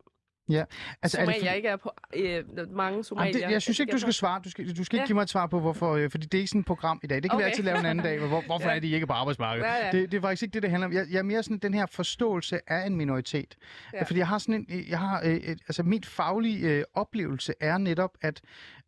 [1.01, 2.43] Altså, er det Somalia for- ikke er på øh,
[2.75, 3.31] mange somalier...
[3.33, 4.41] Jamen, det, jeg synes ikke, du skal svare.
[4.45, 5.07] Du skal, du skal ikke Ja.
[5.07, 5.95] give mig et svar på, hvorfor.
[5.95, 7.23] Øh, fordi det er ikke sådan et program i dag.
[7.23, 7.45] Det kan okay.
[7.45, 8.19] vi altid lave en anden dag.
[8.19, 8.75] Hvor, hvorfor Ja.
[8.75, 9.67] er de ikke på arbejdsmarkedet?
[9.67, 9.91] Ja, ja.
[9.91, 10.93] Det, det er faktisk ikke det, det handler om.
[10.93, 13.55] Jeg, jeg er mere sådan den her forståelse af en minoritet.
[13.93, 13.97] Ja.
[13.97, 14.03] Ja.
[14.03, 14.85] Fordi jeg har sådan en...
[14.89, 18.41] Jeg har, øh, et, altså, min faglige øh, oplevelse er netop, at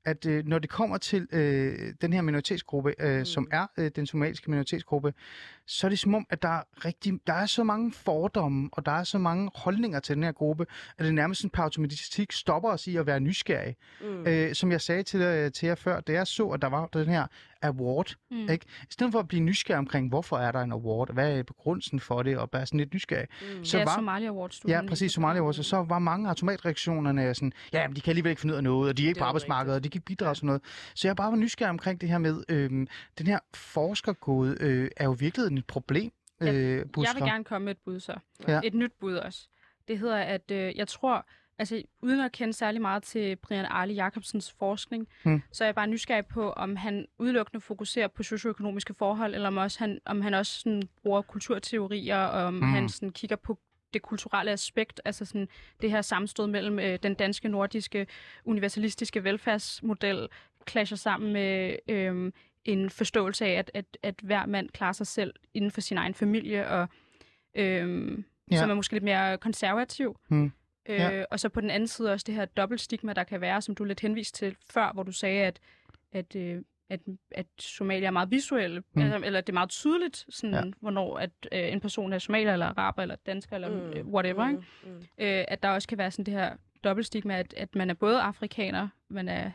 [0.06, 3.26] at øh, når det kommer til øh, den her minoritetsgruppe, øh, mm.
[3.26, 5.13] som er øh, den somaliske minoritetsgruppe,
[5.67, 8.86] så er det som om, at der er, rigtig, der er så mange fordomme, og
[8.86, 10.65] der er så mange holdninger til den her gruppe,
[10.97, 13.76] at det nærmest per automatik stopper os i at være nysgerrige.
[14.02, 14.28] Mm.
[14.28, 16.86] Øh, som jeg sagde til, øh, til jer før, da jeg så, at der var
[16.86, 17.28] den her
[17.62, 18.49] award, Mm.
[18.49, 18.65] ikke?
[18.82, 21.99] I stedet for at blive nysgerrig omkring, hvorfor er der en award, hvad er begrundelsen
[21.99, 23.28] for det, og bare sådan lidt nysgerrig.
[23.58, 23.65] Mm.
[23.65, 24.60] Så ja, var, Somalia Awards.
[24.60, 25.12] du ja, præcis.
[25.12, 28.54] Somalia Awards, og så var mange automatreaktionerne sådan, ja, men de kan alligevel ikke finde
[28.54, 30.06] ud af noget, og de er ikke Det på er arbejdsmarkedet, og de kan ikke
[30.06, 30.62] bidrage til noget.
[30.95, 35.06] Så jeg bare var nysgerrig omkring det her med, øhm, den her forskergode øh, er
[35.06, 36.11] jo virkelig et problem,
[36.41, 36.85] Ja, øh, Jeg
[37.15, 38.15] vil gerne komme med et bud så.
[38.47, 38.59] Ja.
[38.63, 39.47] Et nyt bud også.
[39.87, 41.25] Det hedder, at øh, jeg tror,
[41.57, 45.41] altså uden at kende særlig meget til Brian Arle Jacobsens forskning, Hmm.
[45.51, 49.57] så er jeg bare nysgerrig på, om han udelukkende fokuserer på socioøkonomiske forhold, eller om,
[49.57, 52.63] også han, om han også sådan, bruger kulturteorier, og om Hmm.
[52.73, 53.59] han sådan, kigger på
[53.93, 55.47] det kulturelle aspekt, altså sådan
[55.81, 58.07] det her sammenstød mellem øh, den danske, nordiske,
[58.45, 60.27] universalistiske velfærdsmodel,
[60.69, 62.31] clasher sammen med øh,
[62.65, 66.13] en forståelse af, at, at, at hver mand klarer sig selv inden for sin egen
[66.13, 66.88] familie, og
[67.56, 68.58] øhm, Ja.
[68.58, 70.19] som er måske lidt mere konservativ.
[70.30, 70.45] Mm.
[70.86, 71.23] Øh, Ja.
[71.32, 73.84] Og så på den anden side også det her dobbeltstigma, der kan være, som du
[73.84, 75.60] lidt henviste til før, hvor du sagde, at,
[76.12, 76.99] at, øh, at,
[77.32, 79.02] at Somalia er meget visuelle, Mm.
[79.02, 79.23] mm.
[79.23, 80.71] eller, det er meget tydeligt, sådan, Ja.
[80.80, 84.02] hvornår at, øh, en person er somalier, eller araber, eller dansker, eller Mm.
[84.06, 84.13] mm.
[84.13, 84.47] whatever.
[84.49, 84.63] Ikke?
[84.84, 84.89] Mm.
[84.89, 84.95] Mm.
[85.17, 88.21] øh, at der også kan være sådan det her dobbeltstigma, at, at man er både
[88.21, 89.52] afrikaner, man er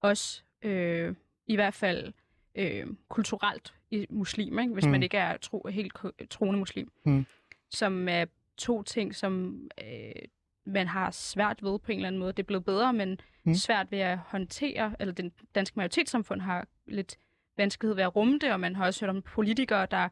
[0.00, 1.14] også øh,
[1.46, 2.12] i hvert fald
[2.54, 4.72] øh, kulturelt i muslim, ikke?
[4.74, 4.90] hvis Mm.
[4.90, 5.92] man ikke er tro, helt
[6.30, 6.92] troende muslim.
[7.04, 7.26] Mm.
[7.70, 8.24] Som er
[8.56, 10.12] to ting, som øh,
[10.66, 12.32] man har svært ved på en eller anden måde.
[12.32, 13.54] Det er blevet bedre, men mm.
[13.54, 17.16] svært ved at håndtere, eller den danske majoritetssamfund har lidt
[17.56, 20.08] vanskelighed ved at rumme det, og man har også hørt om politikere, der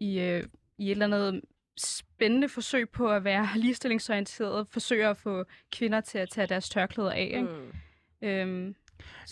[0.00, 0.44] i, øh,
[0.78, 1.42] i et eller andet
[1.76, 7.10] spændende forsøg på at være ligestillingsorienteret, forsøger at få kvinder til at tage deres tørklæder
[7.10, 7.22] af.
[7.34, 7.42] Ikke?
[7.42, 8.28] Mm.
[8.28, 8.74] Øhm,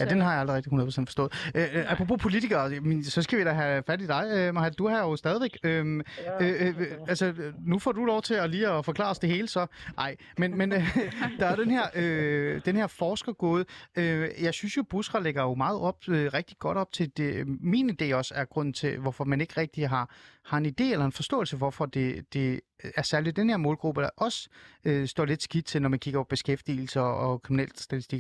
[0.00, 1.32] Ja, den har jeg aldrig rigtig 100% forstået.
[1.54, 2.70] Øh, øh, apropos politikere,
[3.04, 4.78] så skal vi da have fat i dig, øh, Mahat.
[4.78, 5.58] Du er her jo stadigvæk.
[5.64, 6.04] Øhm, øh,
[6.40, 9.30] øh, øh, altså, øh, nu får du lov til at lige at forklare os det
[9.30, 9.66] hele, så.
[9.96, 10.98] Nej, men, men øh,
[11.40, 13.64] der er den her, øh, den her forskergåde.
[13.96, 17.46] Øh, jeg synes jo, Busra lægger jo meget op, øh, rigtig godt op til det.
[17.61, 20.11] Min idé også er grunden til, hvorfor man ikke rigtig har,
[20.44, 22.61] har en idé eller en forståelse, hvorfor det, det
[22.96, 24.48] er særligt den her målgruppe, der også
[24.85, 27.42] øh, står lidt skidt til, når man kigger på beskæftigelse og, og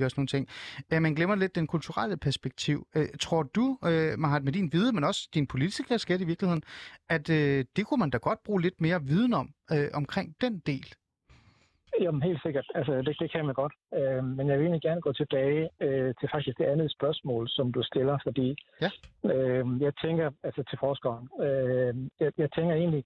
[0.04, 0.48] og sådan nogle ting.
[0.92, 2.86] Øh, man glemmer lidt den kulturelle perspektiv.
[2.96, 6.62] Øh, tror du, øh, Mahat, med din viden, men også din politiske kasket i virkeligheden,
[7.08, 10.58] at øh, det kunne man da godt bruge lidt mere viden om, øh, omkring den
[10.58, 10.94] del?
[12.00, 12.66] Jamen helt sikkert.
[12.74, 13.72] Altså, det, det kan man godt.
[13.94, 17.72] Øh, men jeg vil egentlig gerne gå tilbage øh, til faktisk det andet spørgsmål, som
[17.72, 18.90] du stiller, fordi Ja.
[19.32, 23.04] øh, jeg tænker, altså til forskeren, øh, jeg, jeg tænker egentlig,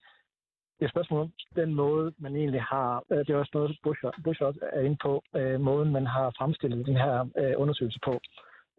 [0.77, 3.79] det er et spørgsmål om den måde, man egentlig har, øh, det er også noget,
[3.83, 7.99] Bush, Bush også er inde på, øh, måden man har fremstillet den her øh, undersøgelse
[8.05, 8.21] på.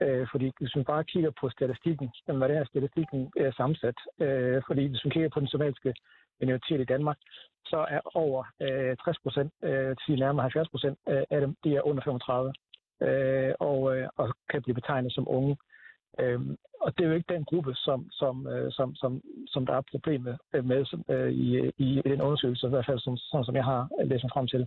[0.01, 3.97] Øh, fordi hvis man bare kigger på statistikken, hvordan er statistikken øh, sammensat?
[4.21, 5.93] Øh, fordi hvis man kigger på den somaliske
[6.39, 7.17] minoritet i Danmark,
[7.65, 11.75] så er over øh, 60 procent, øh, til nærmere 70 procent øh, af dem, de
[11.75, 12.53] er under 35
[13.01, 15.57] øh, og, øh, og kan blive betegnet som unge.
[16.19, 19.73] Øhm, og det er jo ikke den gruppe, som, som, øh, som, som, som der
[19.73, 23.55] er problemet øh, med øh, i, i, den undersøgelse, i hvert fald som, sådan, som
[23.55, 24.65] jeg har læst mig frem til.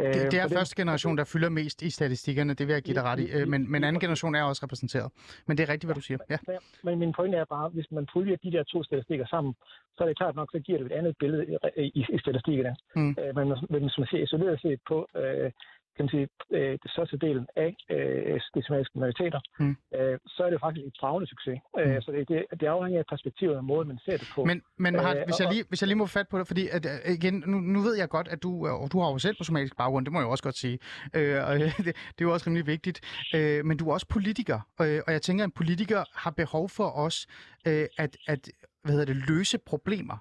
[0.00, 2.82] Øh, Det, det er for første generation, der fylder mest i statistikkerne, det vil jeg
[2.82, 3.26] give dig ret i.
[3.36, 5.12] Øh, Men, men anden generation er også repræsenteret.
[5.46, 6.18] Men det er rigtigt, hvad du siger.
[6.30, 6.38] Ja.
[6.48, 9.54] Ja, men min pointe er bare, hvis man puljer de der to statistikker sammen,
[9.96, 11.44] så er det klart nok, så giver det et andet billede
[11.76, 12.76] i, i, i statistikkerne.
[12.96, 13.16] Mm.
[13.20, 15.50] Øh, men, men hvis man ser isoleret set på øh,
[15.96, 19.76] kan man sige, øh, det største delen af øh, de somaliske minoriteter, Mm.
[19.96, 21.58] øh, så er det faktisk et bravende succes.
[21.78, 22.00] Øh, Mm.
[22.02, 24.44] så det, det, det afhænger af perspektivet og måden, man ser det på.
[24.44, 26.68] Men, men Mahat, Øh, hvis, jeg lige, hvis jeg lige må fat på det, fordi
[26.68, 29.18] at, øh, igen, nu, nu ved jeg godt, at du, øh, og du har jo
[29.18, 30.78] selv på somalisk baggrund, det må jeg jo også godt sige,
[31.14, 33.00] øh, og det, det er jo også rimelig vigtigt,
[33.34, 36.68] øh, men du er også politiker, øh, og jeg tænker, at en politiker har behov
[36.68, 37.26] for os
[37.66, 38.50] øh, at, at
[38.82, 40.16] hvad hedder det, løse problemer.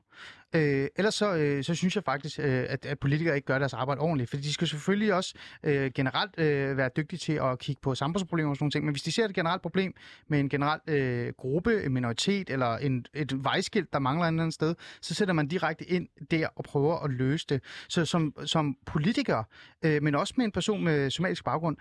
[0.55, 3.73] Øh, ellers så, øh, så synes jeg faktisk, øh, at, at politikere ikke gør deres
[3.73, 7.81] arbejde ordentligt, for de skal selvfølgelig også øh, generelt øh, være dygtige til at kigge
[7.81, 9.93] på samfundsproblemer og sådan nogle ting, men hvis de ser et generelt problem
[10.27, 14.43] med en generel øh, gruppe, en minoritet eller en, et vejskilt, der mangler et eller
[14.43, 17.63] andet sted, så sætter man direkte ind der og prøver at løse det.
[17.87, 19.43] Så som, som politiker,
[19.83, 21.77] øh, men også med en person med somalisk baggrund,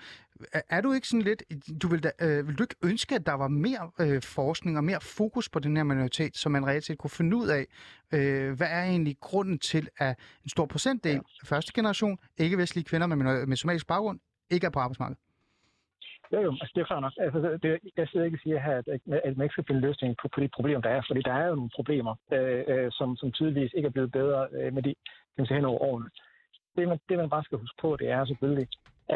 [0.52, 1.42] er, er du ikke sådan lidt,
[1.82, 4.84] du vil, da, øh, vil du ikke ønske, at der var mere øh, forskning og
[4.84, 7.66] mere fokus på den her minoritet, så man reelt set kunne finde ud af,
[8.12, 10.12] øh, hvad er egentlig grunden til, at
[10.44, 14.18] en stor procentdel af første generation ikke-vestlige kvinder med, med somalisk baggrund
[14.50, 15.20] ikke er på arbejdsmarkedet?
[16.32, 17.12] Jo, jo, altså det er klart nok.
[17.24, 18.86] Altså, det, jeg sidder ikke og siger her, at,
[19.28, 21.46] at man ikke skal finde løsning på, på de problemer, der er, fordi der er
[21.48, 24.92] jo nogle problemer, øh, øh, som, som tydeligvis ikke er blevet bedre øh, med de,
[25.32, 26.08] kan man sige, hen over årene.
[26.76, 28.68] Det man, det, man bare skal huske på, det er selvfølgelig,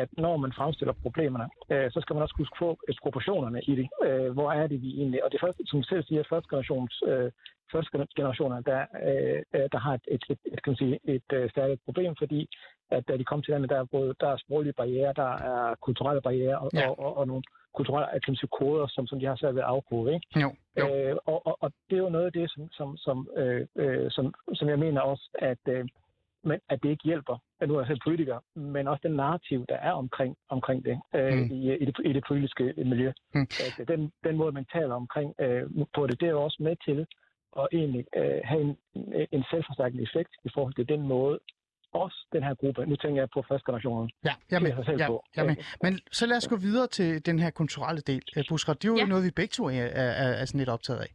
[0.02, 2.68] at når man fremstiller problemerne, øh, så skal man også huske på
[3.02, 3.88] proportionerne i det.
[4.06, 5.24] Øh, hvor er det vi egentlig?
[5.24, 7.30] Og det første, som selv siger, første generations øh,
[7.72, 11.28] første generationer, der, øh, øh, der har et, et, et, et, kan man sige, et
[11.32, 12.48] øh, stærkt problem, fordi
[12.90, 15.74] at da de kom til landet, der er både der er sproglige barriere, der er
[15.74, 16.88] kulturelle barriere og, ja.
[16.88, 17.42] og, og, og nogle
[17.74, 20.14] kulturelle kan man sige, koder, som, som de har svært ved at afkode.
[20.14, 20.26] Ikke?
[20.42, 20.86] Jo, jo.
[20.94, 24.10] Øh, og, og, og det er jo noget af det, som, som, som, øh, øh,
[24.10, 25.84] som, som jeg mener også, at, øh,
[26.48, 27.36] men, at det ikke hjælper.
[27.66, 31.32] Nu er jeg selv politiker, men også den narrativ, der er omkring, omkring det, øh,
[31.38, 31.50] Mm.
[31.56, 33.12] i, i, det, i det politiske miljø.
[33.34, 33.46] Mm.
[33.66, 35.62] At øh, den, den måde, man taler omkring øh,
[35.96, 37.06] på det, det er jo også med til
[37.60, 38.76] at egentlig øh, have en,
[39.32, 41.38] en selvforstærkende effekt i forhold til den måde,
[41.92, 45.24] også den her gruppe, nu tænker jeg på første generationen, Ja, selv Ja, på.
[45.36, 45.56] jeg er med.
[45.82, 48.22] Men så lad os gå videre til den her kulturelle del.
[48.36, 49.04] Øh, Buskra, det er jo Ja.
[49.04, 51.12] noget, vi begge to er, er, er, er sådan lidt optaget af.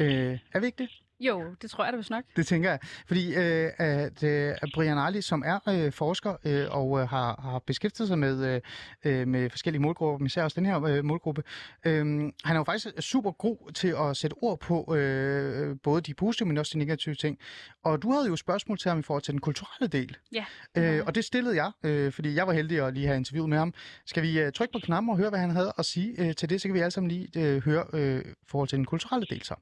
[0.00, 0.90] Øh, er vi ikke det?
[1.20, 2.24] Jo, det tror jeg da vist nok.
[2.36, 2.78] Det tænker jeg.
[3.06, 7.58] Fordi øh, at, øh, Brian Ali, som er øh, forsker øh, og øh, har, har
[7.58, 8.60] beskæftiget sig med, øh,
[9.04, 11.42] øh, med forskellige målgrupper, især også den her øh, målgruppe,
[11.84, 12.06] øh,
[12.44, 16.48] han er jo faktisk super god til at sætte ord på øh, både de positive,
[16.48, 17.38] men også de negative ting.
[17.84, 20.16] Og du havde jo spørgsmål til ham i forhold til den kulturelle del.
[20.32, 20.44] Ja.
[20.74, 23.58] Øh, og det stillede jeg, øh, fordi jeg var heldig at lige have interviewet med
[23.58, 23.74] ham.
[24.06, 26.50] Skal vi øh, trykke på knappen og høre, hvad han havde at sige øh, til
[26.50, 29.26] det, så kan vi alle sammen lige øh, høre øh, i forhold til den kulturelle
[29.30, 29.54] del så.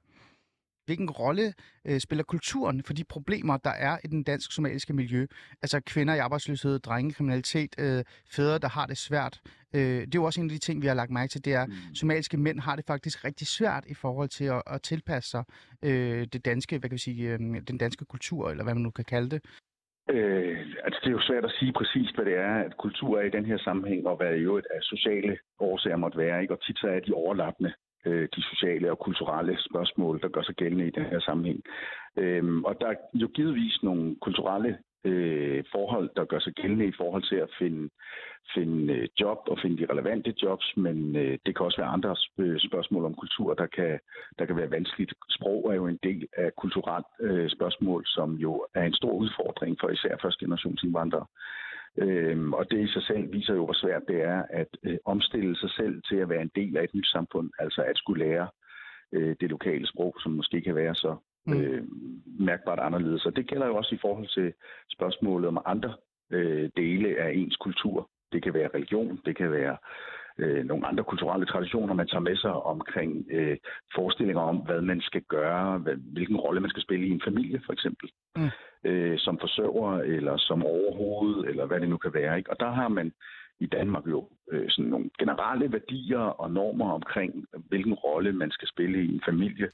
[0.86, 1.54] Hvilken rolle
[1.88, 5.26] øh, spiller kulturen for de problemer, der er i den dansk-somaliske miljø?
[5.62, 8.04] Altså kvinder i arbejdsløshed, drengekriminalitet, øh,
[8.36, 9.40] fædre, der har det svært.
[9.74, 11.54] Øh, det er jo også en af de ting, vi har lagt mærke til, det
[11.54, 15.30] er, at somaliske mænd har det faktisk rigtig svært i forhold til at, at tilpasse
[15.30, 15.44] sig
[15.82, 18.90] øh, det danske, hvad kan vi sige, øh, den danske kultur, eller hvad man nu
[18.90, 19.40] kan kalde det.
[20.10, 23.24] Øh, altså det er jo svært at sige præcis, hvad det er, at kultur er
[23.26, 26.42] i den her sammenhæng, og hvad jo af sociale årsager måtte være.
[26.42, 26.54] Ikke?
[26.54, 27.72] Og tit så er de overlappende,
[28.06, 31.62] øh, de sociale og kulturelle spørgsmål, der gør sig gældende i den her sammenhæng.
[32.16, 36.92] Øhm, og der er jo givetvis nogle kulturelle øh, forhold, der gør sig gældende i
[36.96, 37.90] forhold til at finde,
[38.54, 42.16] finde øh, job og finde de relevante jobs, men øh, det kan også være andre
[42.38, 43.98] øh, spørgsmål om kultur, der kan,
[44.38, 45.12] der kan være vanskeligt.
[45.30, 49.76] Sprog er jo en del af kulturelt øh, spørgsmål, som jo er en stor udfordring
[49.80, 51.26] for især første generations indvandrere.
[51.98, 55.56] Øhm, og det i sig selv viser jo, hvor svært det er at øh, omstille
[55.56, 58.48] sig selv til at være en del af et nyt samfund, altså at skulle lære
[59.12, 61.60] øh, det lokale sprog, som måske kan være så Mm.
[61.60, 61.82] øh,
[62.40, 63.26] mærkbart anderledes.
[63.26, 64.52] Og det gælder jo også i forhold til
[64.92, 65.94] spørgsmålet om andre
[66.30, 68.10] øh, dele af ens kultur.
[68.32, 69.76] Det kan være religion, det kan være
[70.38, 73.56] øh, nogle andre kulturelle traditioner, man tager med sig omkring øh,
[73.94, 77.60] forestillinger om, hvad man skal gøre, hvad, hvilken rolle man skal spille i en familie,
[77.66, 78.10] for eksempel.
[78.36, 78.50] Mm.
[78.84, 82.38] øh, som forsørger eller som overhoved, eller hvad det nu kan være.
[82.38, 82.50] Ikke?
[82.50, 83.12] Og der har man
[83.60, 88.68] i Danmark jo øh, sådan nogle generelle værdier og normer omkring, hvilken rolle man skal
[88.68, 89.68] spille i en familie,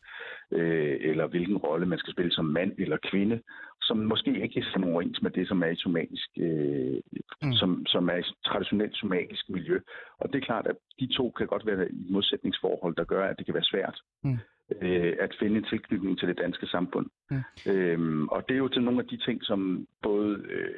[0.52, 3.40] øh, eller hvilken rolle man skal spille som mand eller kvinde,
[3.88, 6.98] som måske ikke er sådan overens med det, som er i somalisk, øh,
[7.42, 7.52] mm.
[7.52, 9.78] som, som er i traditionelt somalisk miljø.
[10.20, 13.38] Og det er klart, at de to kan godt være i modsætningsforhold, der gør, at
[13.38, 13.96] det kan være svært.
[14.24, 14.38] Mm
[14.82, 17.06] øh, at finde en tilknytning til det danske samfund.
[17.30, 17.72] Ja.
[17.72, 20.74] Øhm, og det er jo til nogle af de ting, som både øh,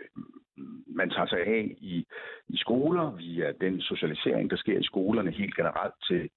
[0.87, 2.07] man tager sig af i,
[2.49, 6.31] i skoler, via den socialisering, der sker i skolerne helt generelt til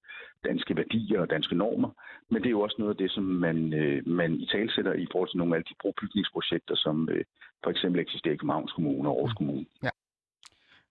[0.44, 1.90] danske værdier og danske normer.
[2.30, 5.06] Men det er jo også noget af det, som man, øh, man i talsætter i
[5.12, 7.24] forhold til nogle af de brobygningsprojekter, som øh,
[7.64, 9.66] for eksempel eksisterer i Københavns Kommune og Aarhus Kommune.
[9.82, 9.90] Ja.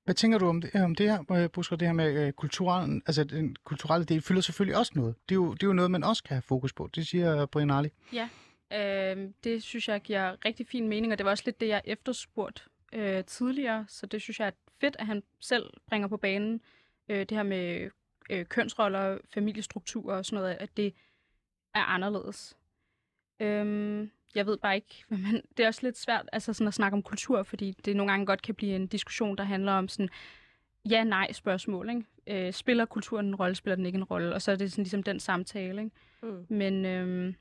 [0.04, 3.24] Hvad tænker du om det, om det her, Busker, det her med øh, kulturen, altså
[3.24, 5.16] den kulturelle del fylder selvfølgelig også noget.
[5.30, 6.90] Det er, jo, det er jo noget, man også kan have fokus på.
[6.96, 7.90] Det siger Brian Arli.
[8.14, 8.30] Ja,
[8.74, 11.82] øh, det synes jeg giver rigtig fin mening, og det var også lidt det, jeg
[11.86, 12.62] efterspurgte
[12.94, 14.52] øh, tidligere, så det synes jeg er
[14.82, 16.62] fedt, at han selv bringer på banen
[17.10, 17.90] øh, det her med
[18.30, 20.94] øh, kønsroller, familiestruktur og sådan noget, at det
[21.74, 22.58] er anderledes.
[23.40, 26.96] Øhm, jeg ved bare ikke, man, det er også lidt svært altså sådan at snakke
[26.96, 30.10] om kultur, fordi det nogle gange godt kan blive en diskussion, der handler om sådan
[30.90, 31.90] ja-nej spørgsmål.
[31.90, 32.48] Ikke?
[32.48, 34.34] Øh, spiller kulturen en rolle, spiller den ikke en rolle?
[34.34, 35.84] Og så er det sådan ligesom den samtale.
[35.84, 35.96] Ikke?
[36.24, 36.46] Mm.
[36.50, 37.36] Men øhm,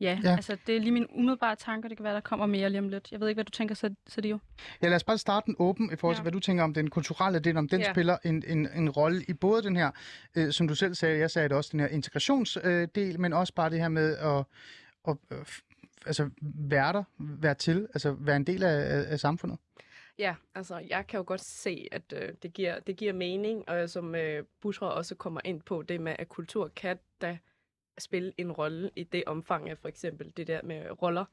[0.00, 1.88] ja, ja, altså det er lige min umiddelbare tanker.
[1.88, 3.12] Det kan være, der kommer mere lige om lidt.
[3.12, 4.38] Jeg ved ikke, hvad du tænker, så, så det jo.
[4.82, 6.22] Ja, lad os bare starte den åben i forhold til, ja.
[6.22, 7.92] hvad du tænker om den kulturelle del, om den ja.
[7.92, 9.90] spiller en, en, en rolle i både den her,
[10.34, 13.54] øh, som du selv sagde, jeg sagde det også, den her integrationsdel, øh, men også
[13.54, 14.44] bare det her med at,
[15.08, 15.44] at øh,
[16.06, 19.58] altså, være der, være til, altså være en del af, af, af samfundet?
[20.18, 23.90] Ja, altså jeg kan jo godt se, at øh, det, giver, det giver mening, og
[23.90, 27.38] som øh, Busra også kommer ind på, det med, at kultur kan da
[27.98, 31.24] spille en rolle i det omfang af for eksempel det der med roller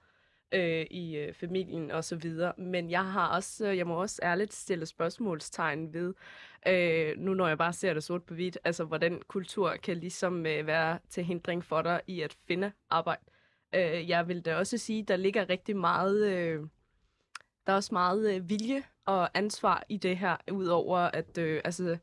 [0.53, 2.53] øh, i øh, familien og så videre.
[2.57, 6.13] Men jeg har også, øh, jeg må også ærligt stille spørgsmålstegn ved,
[6.67, 10.45] øh, nu når jeg bare ser det sort på hvidt, altså hvordan kultur kan ligesom
[10.45, 13.21] øh, være til hindring for dig i at finde arbejde.
[13.75, 16.67] Øh, jeg vil da også sige, der ligger rigtig meget, øh,
[17.67, 21.97] der er også meget øh, vilje og ansvar i det her, udover at, øh, altså,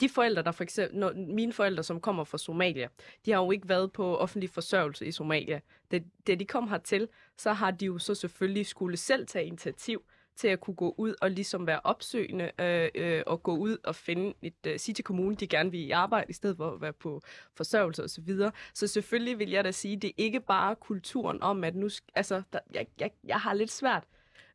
[0.00, 2.88] de forældre, der for eksempel, når, mine forældre, som kommer fra Somalia,
[3.26, 5.60] de har jo ikke været på offentlig forsørgelse i Somalia.
[5.90, 10.02] Da, da de kom hertil, så har de jo så selvfølgelig skulle selv tage initiativ
[10.36, 13.94] til at kunne gå ud og ligesom være opsøgende øh, øh, og gå ud og
[13.94, 16.80] finde et øh, sige til kommunen, de gerne vil i arbejde, i stedet for at
[16.80, 17.20] være på
[17.54, 18.08] forsørgelse osv.
[18.08, 18.52] Så, videre.
[18.74, 22.42] så selvfølgelig vil jeg da sige, det er ikke bare kulturen om, at nu, altså,
[22.52, 24.04] der, jeg, jeg, jeg har lidt svært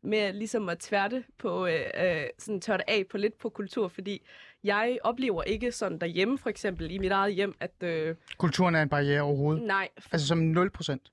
[0.02, 4.26] med ligesom at tværte på, øh, øh, sådan tørre af på lidt på kultur, fordi
[4.66, 7.84] jeg oplever ikke sådan derhjemme, for eksempel i mit eget hjem, at...
[7.84, 9.64] Øh, Kulturen er en barriere overhovedet?
[9.64, 9.90] Nej.
[10.12, 11.10] Altså som 0 procent?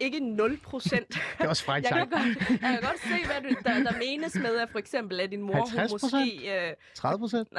[0.00, 1.08] ikke 0 procent.
[1.38, 3.98] det er også frækt jeg, kan godt, jeg kan godt se, hvad du, der, der
[3.98, 6.68] menes med, at for eksempel, at din mor 50 hun måske...
[6.68, 6.74] Øh...
[6.94, 7.48] 30 procent?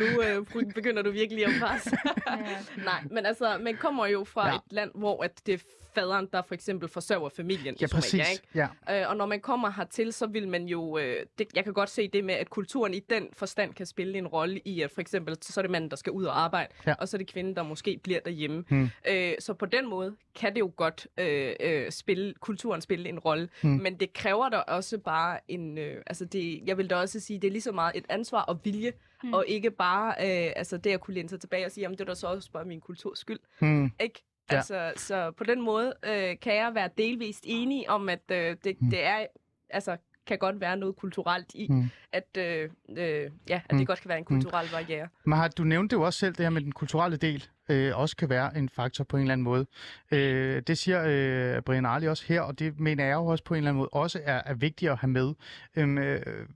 [0.00, 1.98] nu øh, begynder du virkelig at presse.
[2.26, 2.36] ja.
[2.90, 4.54] Nej, men altså, man kommer jo fra ja.
[4.54, 5.58] et land, hvor at det er
[6.00, 8.00] faderen, der for eksempel forsørger familien ja, i Somalia.
[8.00, 8.32] Præcis.
[8.32, 8.68] Ikke?
[8.88, 9.00] Ja.
[9.02, 10.98] Øh, og når man kommer hertil, så vil man jo...
[10.98, 14.18] Øh, det, jeg kan godt se det med, at kulturen i den forstand kan spille
[14.18, 16.72] en rolle i, at for eksempel, så er det manden, der skal ud og arbejde,
[16.86, 16.94] ja.
[16.94, 18.64] og så er det kvinden, der måske bliver derhjemme.
[18.68, 18.88] Hmm.
[19.08, 23.18] Øh, så på den måde kan det jo godt øh, øh, spille, kulturen spille en
[23.18, 23.70] rolle, hmm.
[23.70, 25.78] men det kræver da også bare en...
[25.78, 28.42] Øh, altså det, jeg vil da også sige, det er lige så meget et ansvar
[28.42, 28.92] og vilje,
[29.22, 29.32] hmm.
[29.34, 32.00] og ikke bare øh, altså det at kunne læne sig tilbage og sige, jamen det
[32.00, 33.40] er da så også bare min kulturs skyld.
[33.58, 33.90] Hmm.
[34.00, 34.24] Ikke?
[34.50, 34.56] Ja.
[34.56, 38.76] Altså, så på den måde øh, kan jeg være delvist enig om, at øh, det,
[38.80, 38.90] hmm.
[38.90, 39.26] det er
[39.70, 39.96] altså
[40.28, 41.90] kan godt være noget kulturelt i, mm.
[42.12, 43.78] at, øh, øh, ja, at mm.
[43.78, 44.72] det godt kan være en kulturel mm.
[44.72, 45.08] barriere.
[45.24, 48.16] Men har, du nævnte jo også selv det her med den kulturelle del, øh, også
[48.16, 49.66] kan være en faktor på en eller anden måde.
[50.10, 53.54] Øh, det siger øh, Brian Arli også her, og det mener jeg jo også på
[53.54, 55.34] en eller anden måde også er, er vigtigt at have med.
[55.76, 56.46] Øhm, øh,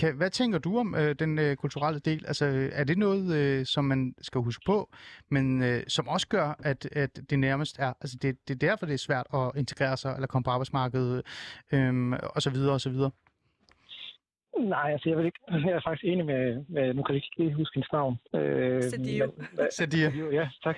[0.00, 2.24] kan, hvad tænker du om øh, den øh, kulturelle del?
[2.26, 4.88] Altså, er det noget, øh, som man skal huske på,
[5.28, 8.86] men øh, som også gør, at, at det nærmest er, altså det, det er derfor,
[8.86, 11.22] det er svært at integrere sig, eller komme på arbejdsmarkedet,
[11.72, 13.10] øh, og så videre, og så videre?
[14.58, 17.54] Nej, altså jeg, vil ikke, jeg er faktisk enig med, med nu kan jeg ikke
[17.54, 18.18] huske hendes navn.
[18.34, 19.32] Øh, Sadio.
[19.70, 20.30] Sadio.
[20.30, 20.76] Ja, tak.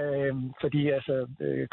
[0.00, 1.68] Øh, fordi altså, øh,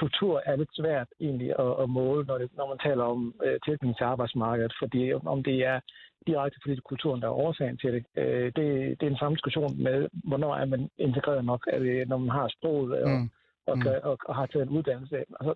[0.00, 3.58] kultur er lidt svært egentlig at, at måle, når, det, når man taler om øh,
[3.64, 5.80] tilknytning til arbejdsmarkedet, fordi om det er
[6.26, 8.04] direkte fordi det er kulturen, der er årsagen til det.
[8.16, 8.66] Øh, det,
[8.98, 12.30] det er en samme diskussion med, hvornår er man integreret nok, er det, når man
[12.30, 13.30] har sproget og, mm.
[13.66, 13.86] og, mm.
[14.02, 15.16] og, og har taget en uddannelse.
[15.16, 15.54] Altså,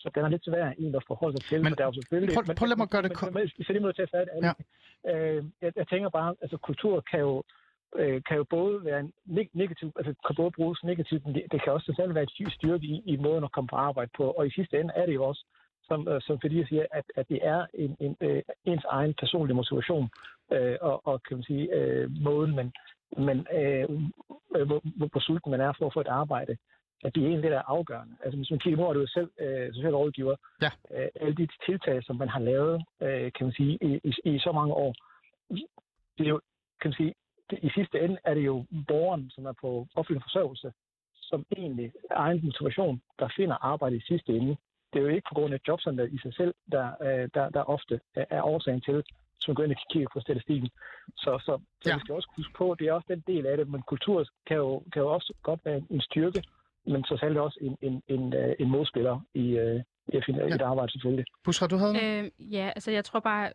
[0.00, 1.62] så den er lidt svær egentlig at forholde sig til.
[1.64, 3.10] Men, der er jo selvfølgelig, prøv, prøv, lad mig gøre det...
[3.10, 3.92] Men, men, men, men,
[4.32, 4.52] at ja.
[5.12, 7.42] øh, jeg, jeg tænker bare, altså kultur kan jo
[7.96, 9.10] øh, kan jo både være
[9.52, 12.52] negativ, altså kan både bruges negativt, men det, det kan også selv være et sygt
[12.52, 14.30] styrke i, i måden at komme på arbejde på.
[14.30, 15.44] Og i sidste ende er det jo også
[15.88, 19.14] som, øh, som fordi jeg siger, at, at det er en, en, øh, ens egen
[19.14, 20.10] personlige motivation,
[20.52, 22.72] øh, og, og kan man sige, øh, måden, man,
[23.18, 23.84] man, øh,
[24.66, 26.56] hvor, hvor, hvor sulten man er for at få et arbejde,
[27.04, 28.14] at det er egentlig det, der er afgørende.
[28.24, 30.70] Altså hvis man kigger på, at du er selv øh, social rådgiver, Ja.
[30.94, 34.38] øh, alle de tiltag, som man har lavet, øh, kan man sige, i, i, i
[34.38, 34.94] så mange år,
[36.18, 36.40] det er jo,
[36.80, 37.14] kan man sige,
[37.52, 40.72] i sidste ende er det jo borgeren, som er på offentlig forsørgelse,
[41.14, 44.56] som egentlig er egen motivation, der finder arbejde i sidste ende.
[44.92, 47.62] Det er jo ikke på grund af jobcenteret i sig selv, der, øh, der, der
[47.62, 49.02] ofte er- årsagen til,
[49.48, 50.70] man går ind og kigger på statistikken.
[51.16, 51.94] Så, så, så Ja.
[51.94, 54.56] vi skal også huske på, det er også den del af det, men kultur kan
[54.56, 56.42] jo, kan jo også godt være en styrke,
[56.86, 59.80] men så særligt også en, en, en, øh, en modspiller i, øh,
[60.12, 60.54] i at finde ja.
[60.54, 61.24] et arbejde selvfølgelig.
[61.44, 61.94] Busra, du havde?
[62.04, 63.52] Øh, ja, altså jeg tror bare,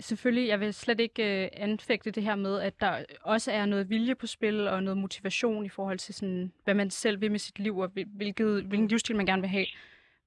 [0.00, 3.90] selvfølgelig, jeg vil slet ikke øh, anfægte det her med, at der også er noget
[3.90, 7.38] vilje på spil og noget motivation i forhold til, sådan, hvad man selv vil med
[7.38, 9.66] sit liv og hvilket, hvilken livsstil man gerne vil have.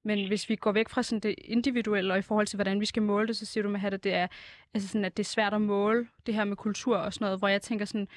[0.04, 2.86] Men hvis vi går væk fra sådan det individuelle og i forhold til, hvordan vi
[2.86, 4.28] skal måle det, så siger du med at det er,
[4.74, 7.40] altså sådan, at det er svært at måle det her med kultur og sådan noget,
[7.40, 8.08] hvor jeg tænker sådan,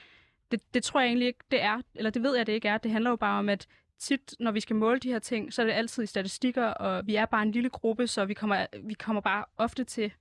[0.51, 2.79] det, det tror jeg egentlig ikke, det er, eller det ved jeg, det ikke er.
[2.79, 3.67] Det handler jo bare om, at
[3.99, 7.07] tit, når vi skal måle de her ting, så er det altid i statistikker, og
[7.07, 10.13] vi er bare en lille gruppe, så vi kommer, vi kommer bare ofte til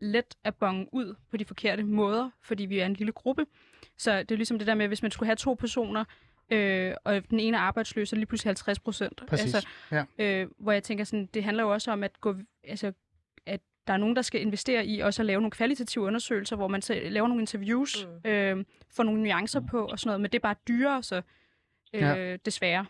[0.00, 3.46] let at bonge ud på de forkerte måder, fordi vi er en lille gruppe.
[3.98, 6.04] Så det er ligesom det der med, hvis man skulle have to personer,
[6.50, 9.22] øh, og den ene er arbejdsløs, så lige pludselig 50 procent.
[9.28, 10.04] Præcis, Altså, ja.
[10.18, 12.92] øh, hvor jeg tænker sådan, det handler jo også om at gå, altså,
[13.46, 16.68] at der er nogen, der skal investere i også at lave nogle kvalitative undersøgelser, hvor
[16.68, 18.30] man så laver nogle interviews, mm.
[18.30, 22.00] øh, får nogle nuancer på og sådan noget, men det er bare dyrere, så øh,
[22.00, 22.36] Ja.
[22.36, 22.86] desværre.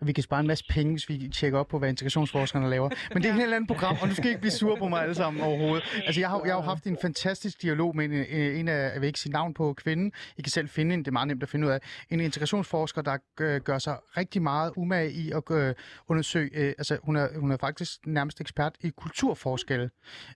[0.00, 2.90] Og vi kan spare en masse penge, hvis vi tjekker op på, hvad integrationsforskerne laver.
[3.14, 5.02] Men det er et helt andet program, og nu skal ikke blive sure på mig
[5.02, 5.84] alle sammen overhovedet.
[6.06, 9.06] Altså, jeg har, jeg har haft en fantastisk dialog med en, en af, jeg vil
[9.06, 11.48] ikke sige navn på kvinden, I kan selv finde en, det er meget nemt at
[11.48, 15.74] finde ud af, en integrationsforsker, der gør, gør sig rigtig meget umage i at øh,
[16.08, 19.90] undersøge, øh, altså hun er, hun er faktisk nærmest ekspert i kulturforskelle.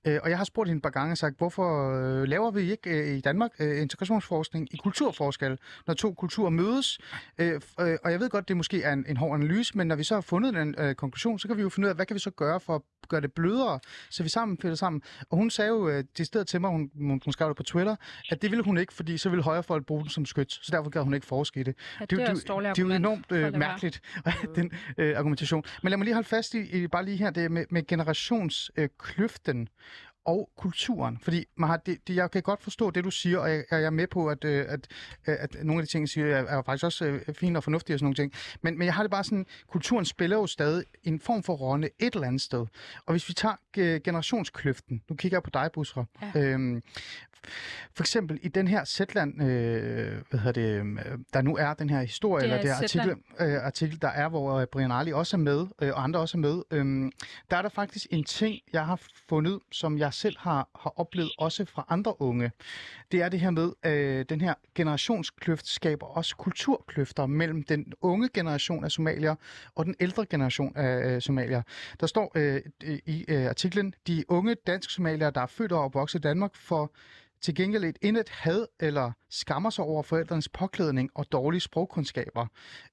[0.06, 2.70] Øh, og jeg har spurgt hende et par gange og sagt, hvorfor øh, laver vi
[2.70, 6.98] ikke øh, i Danmark øh, integrationsforskning i kulturforskelle, når to kulturer mødes?
[7.38, 9.96] Øh, øh, og jeg ved godt, det måske er en, en hård analyse, men når
[9.96, 12.06] vi så har fundet den øh, konklusion, så kan vi jo finde ud af, hvad
[12.06, 13.80] kan vi så gøre for at gøre det blødere,
[14.10, 15.02] så vi sammen finder sammen.
[15.30, 17.62] Og hun sagde jo øh, det sted til mig, hun, hun, hun skrev det på
[17.62, 17.96] Twitter,
[18.30, 20.90] at det ville hun ikke, fordi så ville højrefolk bruge den som skyt, så derfor
[20.90, 21.74] gad hun ikke forske i det.
[22.00, 24.00] Ja, det, jo- er også et dårligt det er jo enormt øh, mærkeligt,
[24.56, 25.64] den øh, argumentation.
[25.82, 29.60] Men lad mig lige holde fast i, i bare lige her, det med, med generationskløften.
[29.60, 29.66] Øh,
[30.24, 31.18] og kulturen.
[31.22, 33.90] Fordi Maha, det, det, jeg kan godt forstå det, du siger, og jeg, jeg er
[33.90, 34.88] med på, at, øh, at,
[35.26, 37.94] at nogle af de ting, jeg siger, er, er faktisk også øh, fine og fornuftige
[37.94, 38.32] og sådan nogle ting.
[38.62, 41.90] Men, men jeg har det bare sådan, kulturen spiller jo stadig en form for rolle
[41.98, 42.66] et eller andet sted.
[43.06, 46.04] Og hvis vi tager øh, generationskløften, nu kigger jeg på dig, Busra.
[46.34, 46.40] Ja.
[46.40, 46.82] Øhm,
[47.94, 51.90] for eksempel i den her Zetland, øh, hvad hedder det, øh, der nu er den
[51.90, 54.90] her historie, Det er eller det her artikel, øh, artikel, der er, hvor øh, Brian
[54.90, 57.12] Arli også er med, øh, og andre også er med, øh,
[57.50, 61.30] der er der faktisk en ting, jeg har fundet, som jeg selv har, har oplevet
[61.38, 62.50] også fra andre unge.
[63.12, 68.28] Det er det her med, øh, den her generationskløft skaber også kulturkløfter mellem den unge
[68.28, 69.34] generation af somalier
[69.74, 71.62] og den ældre generation af øh, somalier.
[72.00, 72.60] Der står øh,
[73.06, 76.92] i øh, artiklen, de unge dansk somalier, der er født og opvokset i Danmark, for
[77.42, 82.46] til gengæld et indet had eller skammer sig over forældrenes påklædning og dårlige sprogkundskaber.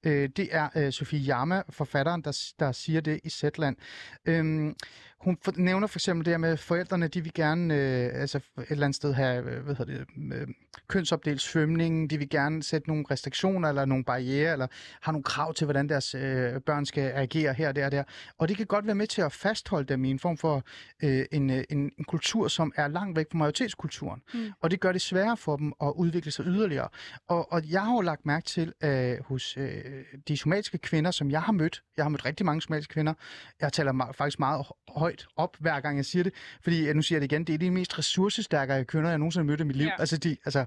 [0.04, 3.76] Øh, det er øh, Sofie Jama, forfatteren, der, der siger det i Zetland.
[4.24, 4.76] Øhm,
[5.20, 8.38] hun for, nævner for eksempel det her med, at forældrene de vil gerne øh, altså
[8.38, 10.48] et eller andet sted have øh, hvad hedder det, øh,
[10.88, 14.66] kønsopdelt svømning, de vil gerne sætte nogle restriktioner eller nogle barriere, eller
[15.00, 18.04] har nogle krav til, hvordan deres øh, børn skal agere her, der og der.
[18.38, 20.62] Og det kan godt være med til at fastholde dem i en form for
[21.02, 24.22] øh, en, øh, en, en kultur, som er langt væk fra majoritetskulturen.
[24.34, 24.52] Mm.
[24.60, 26.88] Og det gør det sværere for dem at udvikle sig yderligere.
[27.28, 29.84] Og, og jeg har jo lagt mærke til øh, hos øh,
[30.28, 33.14] de somaliske kvinder, som jeg har mødt, jeg har mødt rigtig mange somaliske kvinder,
[33.60, 36.32] jeg taler faktisk meget højt op, hver gang jeg siger det,
[36.62, 39.44] fordi øh, nu siger jeg det igen, det er de mest ressourcestærke kvinder, jeg nogensinde
[39.44, 39.86] har mødt i mit liv.
[39.86, 39.92] Ja.
[39.98, 40.64] Altså, de, altså,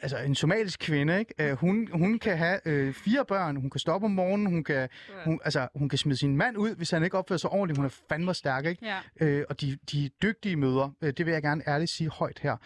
[0.00, 1.34] altså en somalisk kvinde, ikke?
[1.38, 4.88] Øh, hun, hun kan have øh, fire børn, hun kan stoppe om morgenen, hun kan,
[5.24, 7.78] hun, altså, hun kan smide sin mand ud, hvis han ikke opfører sig ordentligt.
[7.78, 8.86] Hun er fandme stærk, ikke?
[8.86, 9.26] Ja.
[9.26, 12.56] Øh, og de, de dygtige møder, øh, det vil jeg gerne ærligt sige højt her.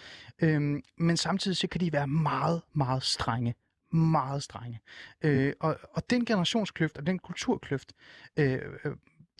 [0.42, 3.54] Øhm, men samtidig så kan de være meget, meget strenge.
[3.92, 4.80] Meget strenge.
[5.22, 7.92] Øh, og, og den generationskløft og den kulturkløft,
[8.36, 8.58] øh,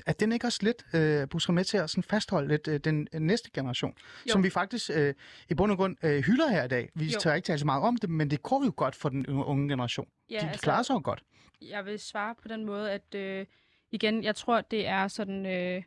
[0.07, 3.09] er den ikke også lidt øh, busser med til at sådan fastholde lidt øh, den
[3.13, 3.95] næste generation,
[4.27, 4.33] jo.
[4.33, 5.15] Som vi faktisk øh,
[5.51, 6.89] i bund og grund øh, hylder her i dag.
[6.95, 7.19] Vi Jo.
[7.21, 9.69] tør ikke tale så meget om det, men det går jo godt for den unge-
[9.69, 10.09] generation.
[10.31, 11.23] Ja, de, de altså- klarer sig jo godt.
[11.63, 13.47] Jeg vil svare på den måde, at øh,
[13.91, 15.83] igen, jeg tror, det er sådan, øh,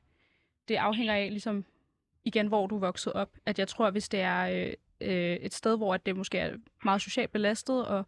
[0.68, 1.66] det afhænger af ligesom,
[2.26, 3.30] igen, hvor du vokset op.
[3.46, 6.56] At jeg tror, hvis det er øh, øh, et sted, hvor at det måske er
[6.84, 8.06] meget socialt belastet og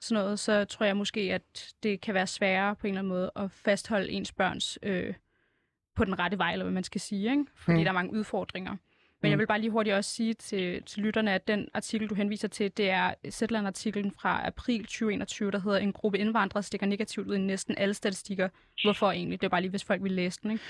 [0.00, 3.08] sådan noget, så tror jeg måske, at det kan være sværere på en eller anden
[3.08, 5.14] måde at fastholde ens børns øh,
[5.96, 7.44] på den rette vej, eller hvad man skal sige, ikke?
[7.56, 7.78] fordi Mm.
[7.78, 7.84] mm.
[7.84, 8.70] der er mange udfordringer.
[8.70, 9.30] Men Mm.
[9.30, 12.48] jeg vil bare lige hurtigt også sige til, til lytterne, at den artikel, du henviser
[12.48, 17.34] til, det er Zetland-artiklen fra april 2021, der hedder En gruppe indvandrere stikker negativt ud
[17.34, 18.48] i næsten alle statistikker.
[18.84, 19.40] Hvorfor egentlig?
[19.40, 20.50] Det er bare lige, hvis folk vil læse den.
[20.50, 20.64] Ikke?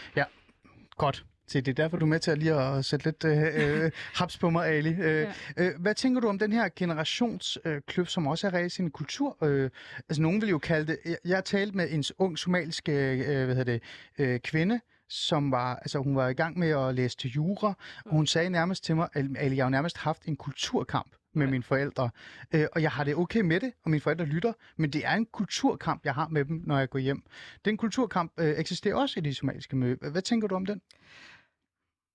[0.97, 1.25] Godt.
[1.47, 3.91] Se, det er derfor, du er med til at lige at sætte lidt øh, øh,
[4.19, 4.91] haps på mig, Ali.
[4.91, 8.83] Øh, øh, hvad tænker du om den her generationskløft, øh, som også er ræs i
[8.83, 9.45] en kultur?
[9.45, 9.71] Øh,
[10.09, 10.99] altså, nogen vil jo kalde det...
[11.05, 13.83] Jeg, jeg har talt med en ung somalisk øh, hvad hedder det,
[14.19, 14.81] øh, kvinde,
[15.13, 18.51] som var, altså hun var i gang med at læse til jura, og hun sagde
[18.51, 22.11] nærmest til mig, at jeg har nærmest haft en kulturkamp med mine forældre,
[22.55, 25.15] øh, og jeg har det okay med det, og mine forældre lytter, men det er
[25.15, 27.23] en kulturkamp, jeg har med dem, når jeg går hjem.
[27.65, 29.97] Den kulturkamp øh, eksisterer også i de somaliske mø.
[30.11, 30.81] Hvad tænker du om den?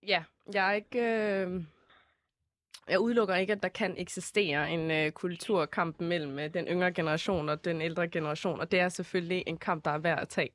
[0.07, 0.23] Ja,
[0.53, 0.99] jeg er ikke...
[1.01, 1.63] Øh...
[2.89, 7.49] Jeg udelukker ikke, at der kan eksistere en øh, kulturkamp mellem øh, den yngre generation
[7.49, 10.49] og den ældre generation, og det er selvfølgelig en kamp, der er værd at tage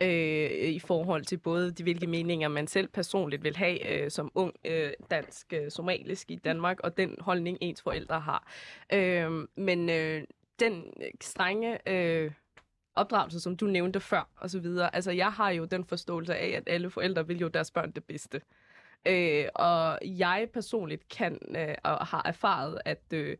[0.00, 4.30] øh, i forhold til både de hvilke meninger man selv personligt vil have øh, som
[4.34, 8.52] ung øh, dansk øh, somalisk i Danmark, og den holdning ens forældre har.
[8.92, 10.22] Øh, men øh,
[10.60, 10.84] den
[11.20, 12.30] strenge øh,
[12.94, 16.48] opdragelse, som du nævnte før, og så videre, altså jeg har jo den forståelse af,
[16.48, 18.40] at alle forældre vil jo deres børn det bedste.
[19.06, 23.36] Øh, og jeg personligt kan øh, og har erfaret, at øh,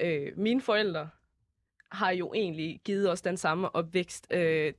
[0.00, 1.08] øh, mine forældre
[1.90, 4.72] har jo egentlig givet os den samme opvækst, øh,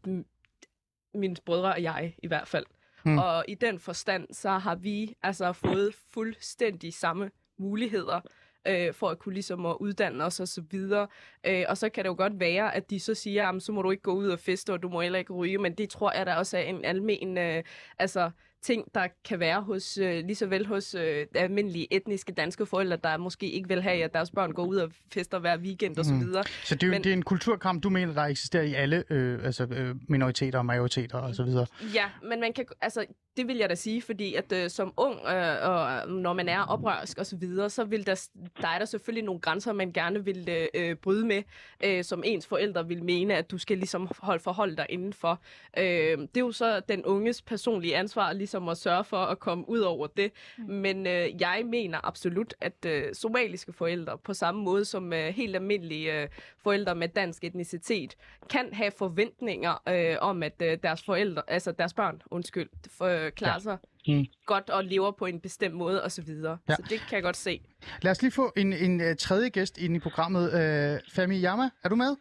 [1.14, 2.66] mine brødre og jeg i hvert fald.
[3.04, 3.14] Hmm.
[3.14, 3.18] Mm.
[3.18, 8.22] Og i den forstand, så har vi altså fået fuldstændig samme muligheder
[8.68, 11.08] øh, for at kunne ligesom at uddanne os og så videre.
[11.44, 13.82] Øh, og så kan det jo godt være, at de så siger, at så må
[13.82, 16.12] du ikke gå ud og feste, og du må heller ikke ryge, men det tror
[16.12, 17.64] jeg der også er en almen øh,
[18.00, 18.32] altså,
[18.62, 22.98] ting, der kan være hos øh, lige så vel hos øh, almindelige etniske danske forældre,
[23.04, 26.06] der måske ikke vil have, at deres børn går ud og fester hver weekend og
[26.06, 26.20] så Mm.
[26.20, 26.44] videre.
[26.64, 29.46] Så det er, Men- det er en kulturkamp, du mener, der eksisterer i alle øh,
[29.46, 31.66] altså, øh, minoriteter og majoriteter og så videre.
[31.96, 33.06] Ja, men man kan, altså,
[33.38, 36.62] det vil jeg da sige, fordi at øh, som ung, øh, og når man er
[36.62, 38.28] oprørsk og så videre, så vil der,
[38.62, 41.44] der er der selvfølgelig nogle grænser, man gerne vil øh, bryde med,
[41.84, 45.42] øh, som ens forældre vil mene, at du skal ligesom holde forholde dig indenfor.
[45.78, 49.70] Øh, det er jo så den unges personlige ansvar, ligesom at sørge for at komme
[49.70, 50.32] ud over det.
[50.58, 50.64] Mm.
[50.74, 55.56] Men øh, jeg mener absolut, at øh, somaliske forældre, på samme måde som øh, helt
[55.56, 56.28] almindelige øh,
[56.64, 58.16] forældre med dansk etnicitet,
[58.50, 63.32] kan have forventninger øh, om, at øh, deres forældre, altså deres børn, undskyld, for, øh,
[63.32, 63.60] klarer Ja.
[63.60, 63.78] sig
[64.08, 64.26] Mm.
[64.46, 66.26] godt og lever på en bestemt måde osv.
[66.26, 66.76] Så, Ja.
[66.76, 67.62] så det kan jeg godt se.
[68.02, 70.44] Lad os lige få en, en uh, tredje gæst ind i programmet.
[70.44, 72.16] Uh, Fami Yama, er du med?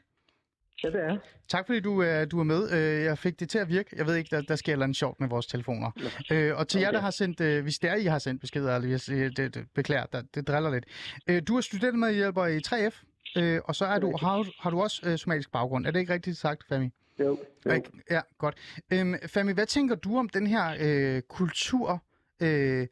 [0.85, 1.17] Ja, det er.
[1.49, 2.63] Tak fordi du, uh, du er med.
[2.73, 3.91] Uh, jeg fik det til at virke.
[3.97, 5.91] Jeg ved ikke, der, der sker eller andet sjovt med vores telefoner.
[6.33, 6.95] Uh, og til jer, Okay.
[6.97, 10.23] der har sendt, hvis det er, I har sendt beskeder, eller det, det, beklager, der,
[10.35, 11.49] det driller lidt.
[11.49, 13.05] Du er studentermedhjælper i 3F,
[13.41, 15.87] uh, og så er du, har, du- har du også somalisk baggrund.
[15.87, 16.91] Er det ikke rigtigt sagt, Fami?
[17.21, 17.73] Jo, jo.
[18.11, 18.55] Ja, godt.
[18.93, 22.03] Øhm, Fami, hvad tænker du om den her øh, kultur,
[22.43, 22.87] øh,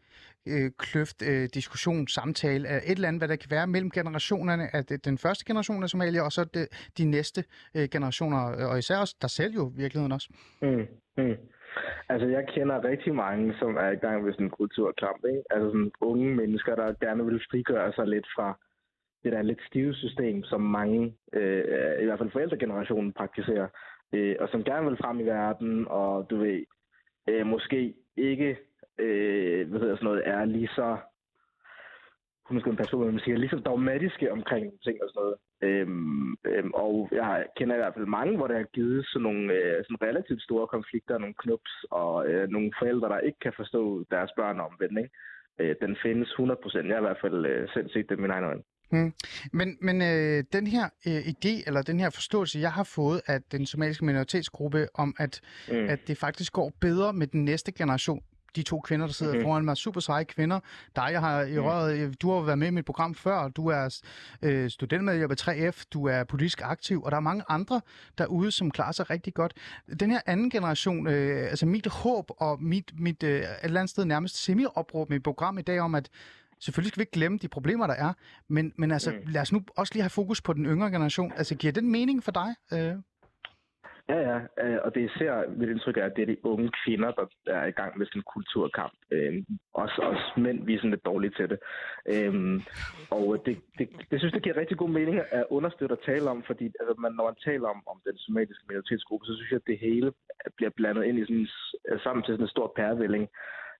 [0.54, 4.82] øh, kløft, øh, diskussion, samtale, et eller andet, hvad der kan være mellem generationerne af
[4.92, 6.66] øh, den første generation af somalier, og så de,
[6.98, 7.44] de næste
[7.76, 10.28] øh, generationer, øh, og især også dig selv jo, i virkeligheden også.
[10.62, 10.86] Mm,
[11.18, 11.36] mm.
[12.08, 15.42] Altså, jeg kender rigtig mange, som er i gang med sådan en kulturkamp, ikke?
[15.50, 18.58] Altså sådan unge mennesker, der gerne vil frigøre sig lidt fra
[19.24, 23.68] det der lidt stive system, som mange, øh, i hvert fald forældregenerationen, praktiserer,
[24.12, 26.64] øh, og som gerne vil frem i verden, og du ved,
[27.28, 28.56] øh, måske ikke,
[28.98, 30.96] øh, hvad hedder sådan noget, er lige så
[32.78, 35.36] passe på, hvad man siger, lige så dogmatiske omkring ting og sådan noget.
[35.68, 39.52] Øhm, øhm, og jeg kender i hvert fald mange, hvor der er givet sådan nogle
[39.52, 44.04] øh, sådan relativt store konflikter, nogle knups og øh, nogle forældre, der ikke kan forstå
[44.10, 44.98] deres børn omvendt.
[44.98, 45.14] Ikke?
[45.60, 46.86] Øh, den findes 100%.
[46.88, 48.62] Jeg har i hvert fald øh, selv set det med mine egne øjne.
[48.92, 49.12] Hmm.
[49.52, 53.38] Men, men øh, den her øh, idé, eller den her forståelse, jeg har fået af
[53.52, 55.40] den somaliske minoritetsgruppe, om at,
[55.72, 55.88] Mm.
[55.88, 58.22] at det faktisk går bedre med den næste generation,
[58.56, 59.38] de to kvinder, der sidder Mhm.
[59.38, 59.48] mm-hmm.
[59.48, 60.60] foran mig, super seje kvinder.
[60.96, 63.66] Dig, jeg har i røret, øh, du har været med i mit program før, du
[63.66, 64.00] er
[64.42, 67.80] øh, studentmedhjælper 3F, du er politisk aktiv, og der er mange andre
[68.18, 69.54] derude, som klarer sig rigtig godt.
[70.00, 73.90] Den her anden generation, øh, altså mit håb og mit, mit øh, et eller andet
[73.90, 76.08] sted nærmest semi-opråb med program i dag om, at
[76.60, 78.12] selvfølgelig skal vi ikke glemme de problemer, der er,
[78.48, 79.16] men, men altså, Mm.
[79.32, 81.32] lad os nu også lige have fokus på den yngre generation.
[81.36, 82.54] Altså, giver den mening for dig?
[82.72, 82.94] Øh?
[84.08, 86.70] Ja, ja, øh, og det er især mit indtryk er, at det er de unge
[86.84, 87.10] kvinder,
[87.46, 88.98] der er i gang med sådan en kulturkamp.
[89.10, 91.58] Øhm, også, også mænd, vi er sådan lidt dårlige til det.
[92.14, 92.62] Øhm,
[93.10, 96.42] og det, det, det synes jeg giver rigtig god mening at understøtte og tale om,
[96.42, 99.70] fordi altså, man, når man taler om, om den somaliske minoritetsgruppe, så synes jeg, at
[99.70, 100.12] det hele
[100.56, 101.48] bliver blandet ind i sådan,
[101.92, 103.28] en sammen til sådan en stor pærevælling.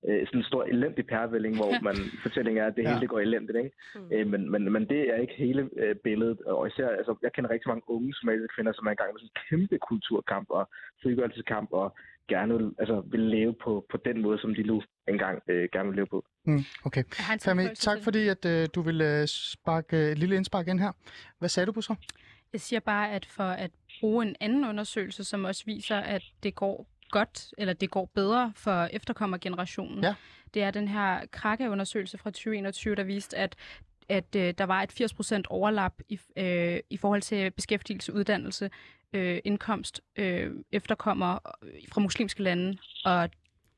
[0.09, 2.89] Øh, sådan en stor elendig pærevælling, hvor man fortællingen er, at det Ja.
[2.89, 3.59] hele det går elendigt.
[3.59, 3.71] Ikke?
[3.95, 4.13] Mm.
[4.13, 6.41] Øh, men, men, men det er ikke hele øh, billedet.
[6.41, 9.21] Og især, altså, jeg kender rigtig mange unge somaliske kvinder, som er i gang med
[9.21, 10.69] sådan en kæmpe kulturkamp og
[11.03, 11.97] frigørelseskamp, og
[12.29, 15.89] gerne vil, altså, vil leve på, på den måde, som de nu engang øh, gerne
[15.89, 16.25] vil leve på.
[16.45, 17.05] Mm, okay.
[17.45, 20.93] Fami, tak fordi, at øh, du vil øh, sparke øh, et lille indspark ind her.
[21.39, 21.95] Hvad sagde du på så?
[22.53, 23.71] Jeg siger bare, at for at
[24.01, 28.53] bruge en anden undersøgelse, som også viser, at det går godt, eller det går bedre
[28.57, 30.15] for efterkommergenerationen, Ja.
[30.55, 33.57] det er den her Kraka-undersøgelse fra 2021, der viste, at
[34.11, 34.93] at øh, der var et
[35.39, 38.71] 80% overlap i, øh, i forhold til beskæftigelse, uddannelse,
[39.13, 41.39] øh, indkomst, øh, efterkommer
[41.93, 42.79] fra muslimske lande.
[43.05, 43.31] Og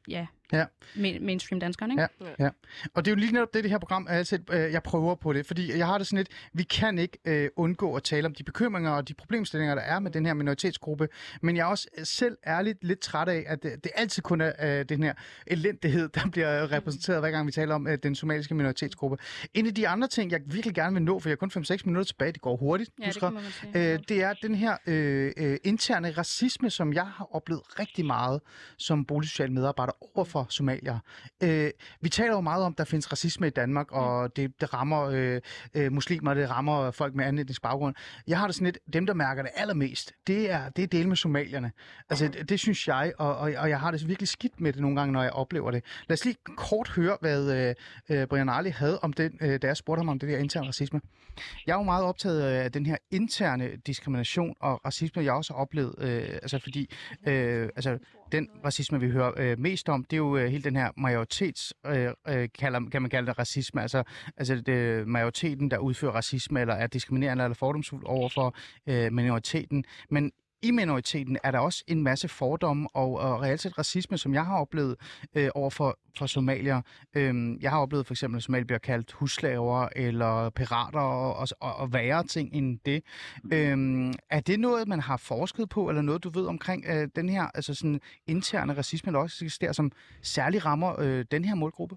[0.09, 0.65] ja, Ja.
[0.97, 1.93] main, mainstream danskerne.
[1.93, 2.09] Ikke?
[2.21, 2.45] Ja.
[2.45, 2.51] Ja.
[2.95, 4.15] Og det er jo lige netop det, det her program er.
[4.15, 7.19] Altså, øh, jeg prøver på det, fordi jeg har det sådan lidt, vi kan ikke
[7.25, 10.35] øh, undgå at tale om de bekymringer og de problemstillinger, der er med den her
[10.35, 11.09] minoritetsgruppe.
[11.43, 14.53] Men jeg er også selv ærligt lidt træt af, at det, det altid kun er
[14.81, 15.13] øh, den her
[15.47, 19.17] elendighed, der bliver repræsenteret, hver gang vi taler om øh, den somaliske minoritetsgruppe.
[19.55, 21.77] En af de andre ting, jeg virkelig gerne vil nå, for jeg har kun 5-6
[21.85, 23.31] minutter tilbage, det går hurtigt, Ja, det husker,
[23.73, 23.93] sige.
[23.93, 28.41] øh, det er den her øh, øh, interne racisme, som jeg har oplevet rigtig meget
[28.77, 30.99] som boligsocial medarbejder over for somalier.
[31.43, 31.71] Øh,
[32.01, 35.03] vi taler jo meget om, at der findes racisme i Danmark, og det, det rammer
[35.03, 35.41] øh,
[35.75, 37.95] øh, muslimer, det rammer folk med anden etnisk baggrund.
[38.27, 41.09] Jeg har det sådan lidt, dem der mærker det allermest, det er, det er del
[41.09, 41.73] med somalierne.
[42.11, 44.81] Altså, det, det synes jeg, og, og, og jeg har det virkelig skidt med det
[44.81, 45.85] nogle gange, når jeg oplever det.
[46.09, 47.75] Lad os lige kort høre, hvad øh,
[48.09, 50.69] øh, Brian Ali havde om det, øh, da jeg spurgte ham om det der interne
[50.69, 51.01] racisme.
[51.67, 55.61] Jeg er jo meget optaget af den her interne diskrimination og racisme, jeg også har
[55.61, 55.95] oplevet.
[55.99, 56.91] Øh, altså fordi
[57.27, 57.99] øh, altså,
[58.33, 61.75] den racisme, vi hører øh, mest om, det er jo øh, hele den her majoritets,
[61.87, 63.83] øh, øh, kalder, kan man kalde det racisme.
[63.83, 64.03] Altså,
[64.37, 68.55] altså det, øh, majoriteten, der udfører racisme, eller er diskriminerende eller fordomsfuld over for
[68.87, 69.85] øh, minoriteten.
[70.11, 70.33] Men
[70.63, 74.47] i minoriteten er der også en masse fordomme og, og reelt set racisme, som jeg
[74.47, 74.97] har oplevet
[75.37, 76.83] øh, over for, for somalier.
[77.17, 81.47] Øhm, jeg har oplevet for eksempel, at somalier bliver kaldt huslaver eller pirater og, og,
[81.61, 83.03] og, og værre ting end det.
[83.53, 87.29] Øhm, er det noget, man har forsket på, eller noget, du ved omkring øh, den
[87.29, 89.93] her altså sådan interne racisme, der også eksisterer, som
[90.23, 91.97] særligt rammer øh, den her målgruppe?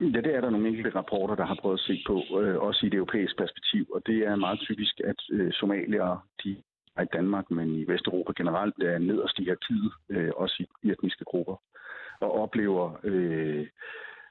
[0.00, 2.86] Ja, det er der nogle enkelte rapporter, der har prøvet at se på, øh, også
[2.86, 3.86] i det europæiske perspektiv.
[3.94, 6.56] Og det er meget typisk, at øh, somaliere, de
[7.02, 11.56] i Danmark, men i Vesteuropa generelt, er nederst i hierarkiet, øh, også i etniske grupper,
[12.20, 13.66] og oplever, øh,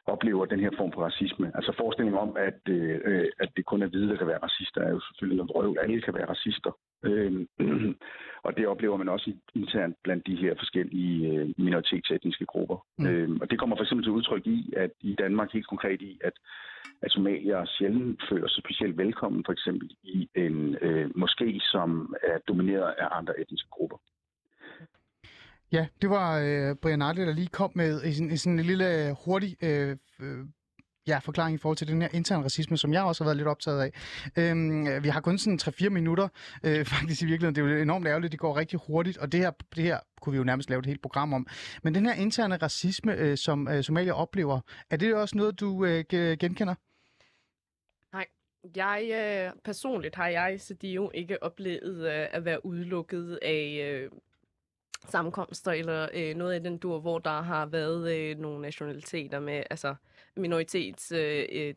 [0.05, 1.51] oplever den her form for racisme.
[1.55, 4.81] Altså forestillingen om, at, øh, øh at det kun er hvide, der kan være racister,
[4.81, 5.75] er jo selvfølgelig noget røv.
[5.81, 6.71] Alle kan være racister.
[7.05, 7.45] Øh,
[8.45, 12.85] og det oplever man også internt blandt de her forskellige øh, minoritetsetniske grupper.
[12.97, 13.05] Mm.
[13.05, 16.19] Øh, og det kommer for eksempel til udtryk i, at i Danmark helt konkret i,
[16.23, 16.33] at,
[17.01, 22.37] at somalier sjældent føler sig specielt velkommen, for eksempel i en øh, moské, som er
[22.47, 23.97] domineret af andre etniske grupper.
[25.71, 28.65] Ja, det var øh, Brian Arle, der lige kom med i sådan, i sådan en
[28.65, 29.97] lille øh, hurtig øh,
[31.07, 33.47] ja, forklaring i forhold til den her interne racisme, som jeg også har været lidt
[33.47, 33.91] optaget af.
[34.37, 36.27] Øhm, vi har kun sådan 3-4 minutter,
[36.63, 37.55] øh, faktisk i virkeligheden.
[37.55, 40.31] Det er jo enormt ærgerligt, det går rigtig hurtigt, og det her, det her kunne
[40.31, 41.47] vi jo nærmest lave et helt program om.
[41.83, 45.85] Men den her interne racisme, øh, som øh, somalier oplever, er det også noget, du
[45.85, 46.03] øh,
[46.39, 46.75] genkender?
[48.13, 48.25] Nej.
[48.75, 53.91] Jeg øh, personligt har jeg så de jo ikke oplevet øh, at være udelukket af
[53.91, 54.11] øh,
[55.09, 59.63] sammenkomster eller øh, noget af den dur, hvor der har været øh, nogle nationaliteter med
[59.69, 59.95] altså
[60.37, 61.73] minoritets øh, øh,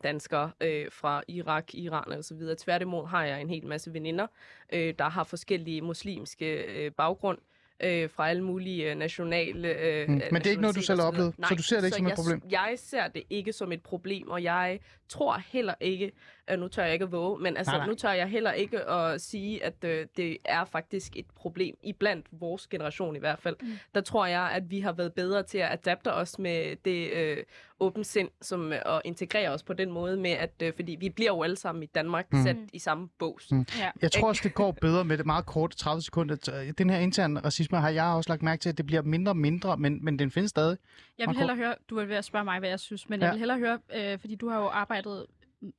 [0.61, 2.55] øh, fra Irak, Iran og så videre.
[2.55, 4.27] Tværtimod har jeg en hel masse veninder,
[4.73, 7.37] øh, der har forskellige muslimske øh, baggrund
[7.83, 10.21] øh, fra alle mulige øh, nationale øh, Mm.
[10.31, 11.35] Men det er ikke noget, du selv har oplevet?
[11.47, 12.41] Så du ser det ikke så som et jeg, problem?
[12.49, 14.79] Jeg ser det ikke som et problem, og jeg
[15.09, 16.11] tror heller ikke,
[16.57, 17.87] nu tør jeg ikke at våge, men altså, Nej, nej.
[17.87, 21.93] nu tør jeg heller ikke at sige, at øh, det er faktisk et problem, i
[21.93, 23.55] blandt vores generation i hvert fald.
[23.61, 23.67] Mm.
[23.95, 27.37] Der tror jeg, at vi har været bedre til at adapte os med det øh,
[27.79, 31.09] åbent sind, som, øh, og integrere os på den måde med, at øh, fordi vi
[31.09, 32.43] bliver jo alle sammen i Danmark Mm.
[32.43, 33.47] sat i samme bås.
[33.51, 33.65] Mm.
[33.79, 33.89] Ja.
[34.01, 36.61] Jeg tror også, det går bedre med det meget kort 30 sekunder.
[36.67, 39.31] Øh, Den her interne racisme har jeg også lagt mærke til, at det bliver mindre
[39.31, 40.77] og mindre, men, men den findes stadig.
[41.17, 43.19] Jeg vil hellere høre, du er ved at spørge mig, hvad jeg synes, men.
[43.19, 43.25] Ja.
[43.25, 45.25] jeg vil hellere høre, øh, fordi du har jo arbejdet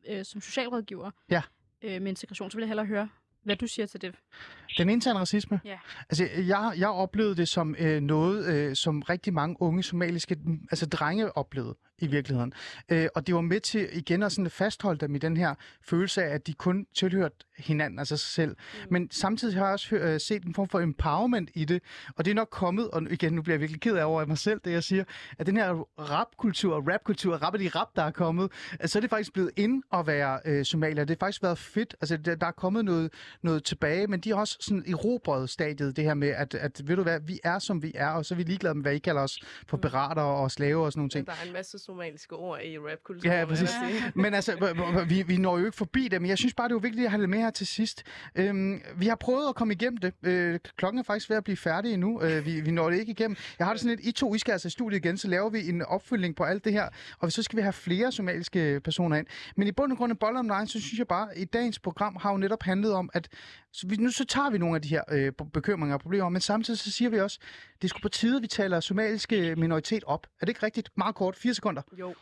[0.09, 1.43] øh, som socialrådgiver Ja.
[1.83, 3.09] øh, med integration, så vil jeg hellere høre,
[3.43, 4.14] hvad du siger til det.
[4.79, 5.61] Den interne racisme?
[5.64, 5.79] Ja.
[6.11, 10.37] Altså, jeg, jeg oplevede det som øh, noget, øh, som rigtig mange unge somaliske
[10.71, 12.53] altså drenge oplevede i virkeligheden.
[12.89, 16.25] Øh, og det var med til igen at sådan fastholde dem i den her følelse
[16.25, 18.51] af, at de kun tilhørte hinanden, altså sig selv.
[18.51, 18.93] Mm.
[18.93, 21.83] Men samtidig har jeg også øh, set en form for empowerment i det,
[22.16, 24.39] og det er nok kommet, og igen, nu bliver jeg virkelig ked af over mig
[24.39, 25.05] selv, det jeg siger,
[25.39, 29.11] at den her rapkultur rapkultur, rappet i rap, der er kommet, altså, så er det
[29.11, 31.05] faktisk blevet ind at være øh, somalier.
[31.05, 31.97] Det har faktisk været fedt.
[32.01, 33.12] Altså, der, der er kommet noget,
[33.43, 36.97] noget tilbage, men de har også sådan erobret stadiet, det her med, at, at ved
[36.97, 38.99] du hvad, vi er som vi er, og så er vi ligeglade med, hvad I
[38.99, 39.81] kalder os for Mm.
[39.81, 41.27] berater og slaver og sådan nogle ting.
[41.27, 43.39] Der er en masse somaliske ord i rapkulturen.
[43.39, 43.71] Ja, præcis.
[44.15, 46.75] Men altså, vi, vi når jo ikke forbi det, men jeg synes bare, det er
[46.75, 48.03] jo vigtigt at have det med her til sidst.
[48.35, 50.13] Øhm, vi har prøvet at komme igennem det.
[50.23, 52.23] Øh, klokken er faktisk ved at blive færdig nu.
[52.23, 53.37] Øh, vi, vi når det ikke igennem.
[53.59, 55.51] Jeg har det sådan lidt, I to, I skal altså i studiet igen, så laver
[55.51, 56.89] vi en opfølgning på alt det her,
[57.19, 59.27] og så skal vi have flere somaliske personer ind.
[59.57, 61.79] Men i bund og grund af bottom line, så synes jeg bare, at i dagens
[61.79, 63.29] program har jo netop handlet om, at
[63.73, 66.41] så vi, nu så tager vi nogle af de her øh, bekymringer og problemer, men
[66.41, 67.39] samtidig så siger vi også,
[67.83, 70.27] det er sgu på tide, at vi taler somaliske minoritet op.
[70.41, 70.91] Er det ikke rigtigt?
[70.97, 71.83] Meget kort, fire sekunder.
[71.99, 72.15] Jo.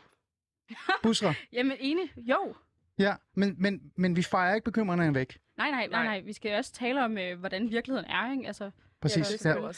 [1.03, 1.33] Busra.
[1.53, 2.55] Jamen enig, jo.
[2.99, 5.37] Ja, men, men, men vi fejrer ikke bekymringerne væk.
[5.57, 6.21] Nej, nej, nej, Nej.
[6.21, 8.47] Vi skal også tale om, øh, hvordan virkeligheden er, ikke?
[8.47, 8.71] Altså,
[9.01, 9.27] Præcis.
[9.27, 9.71] det Ja,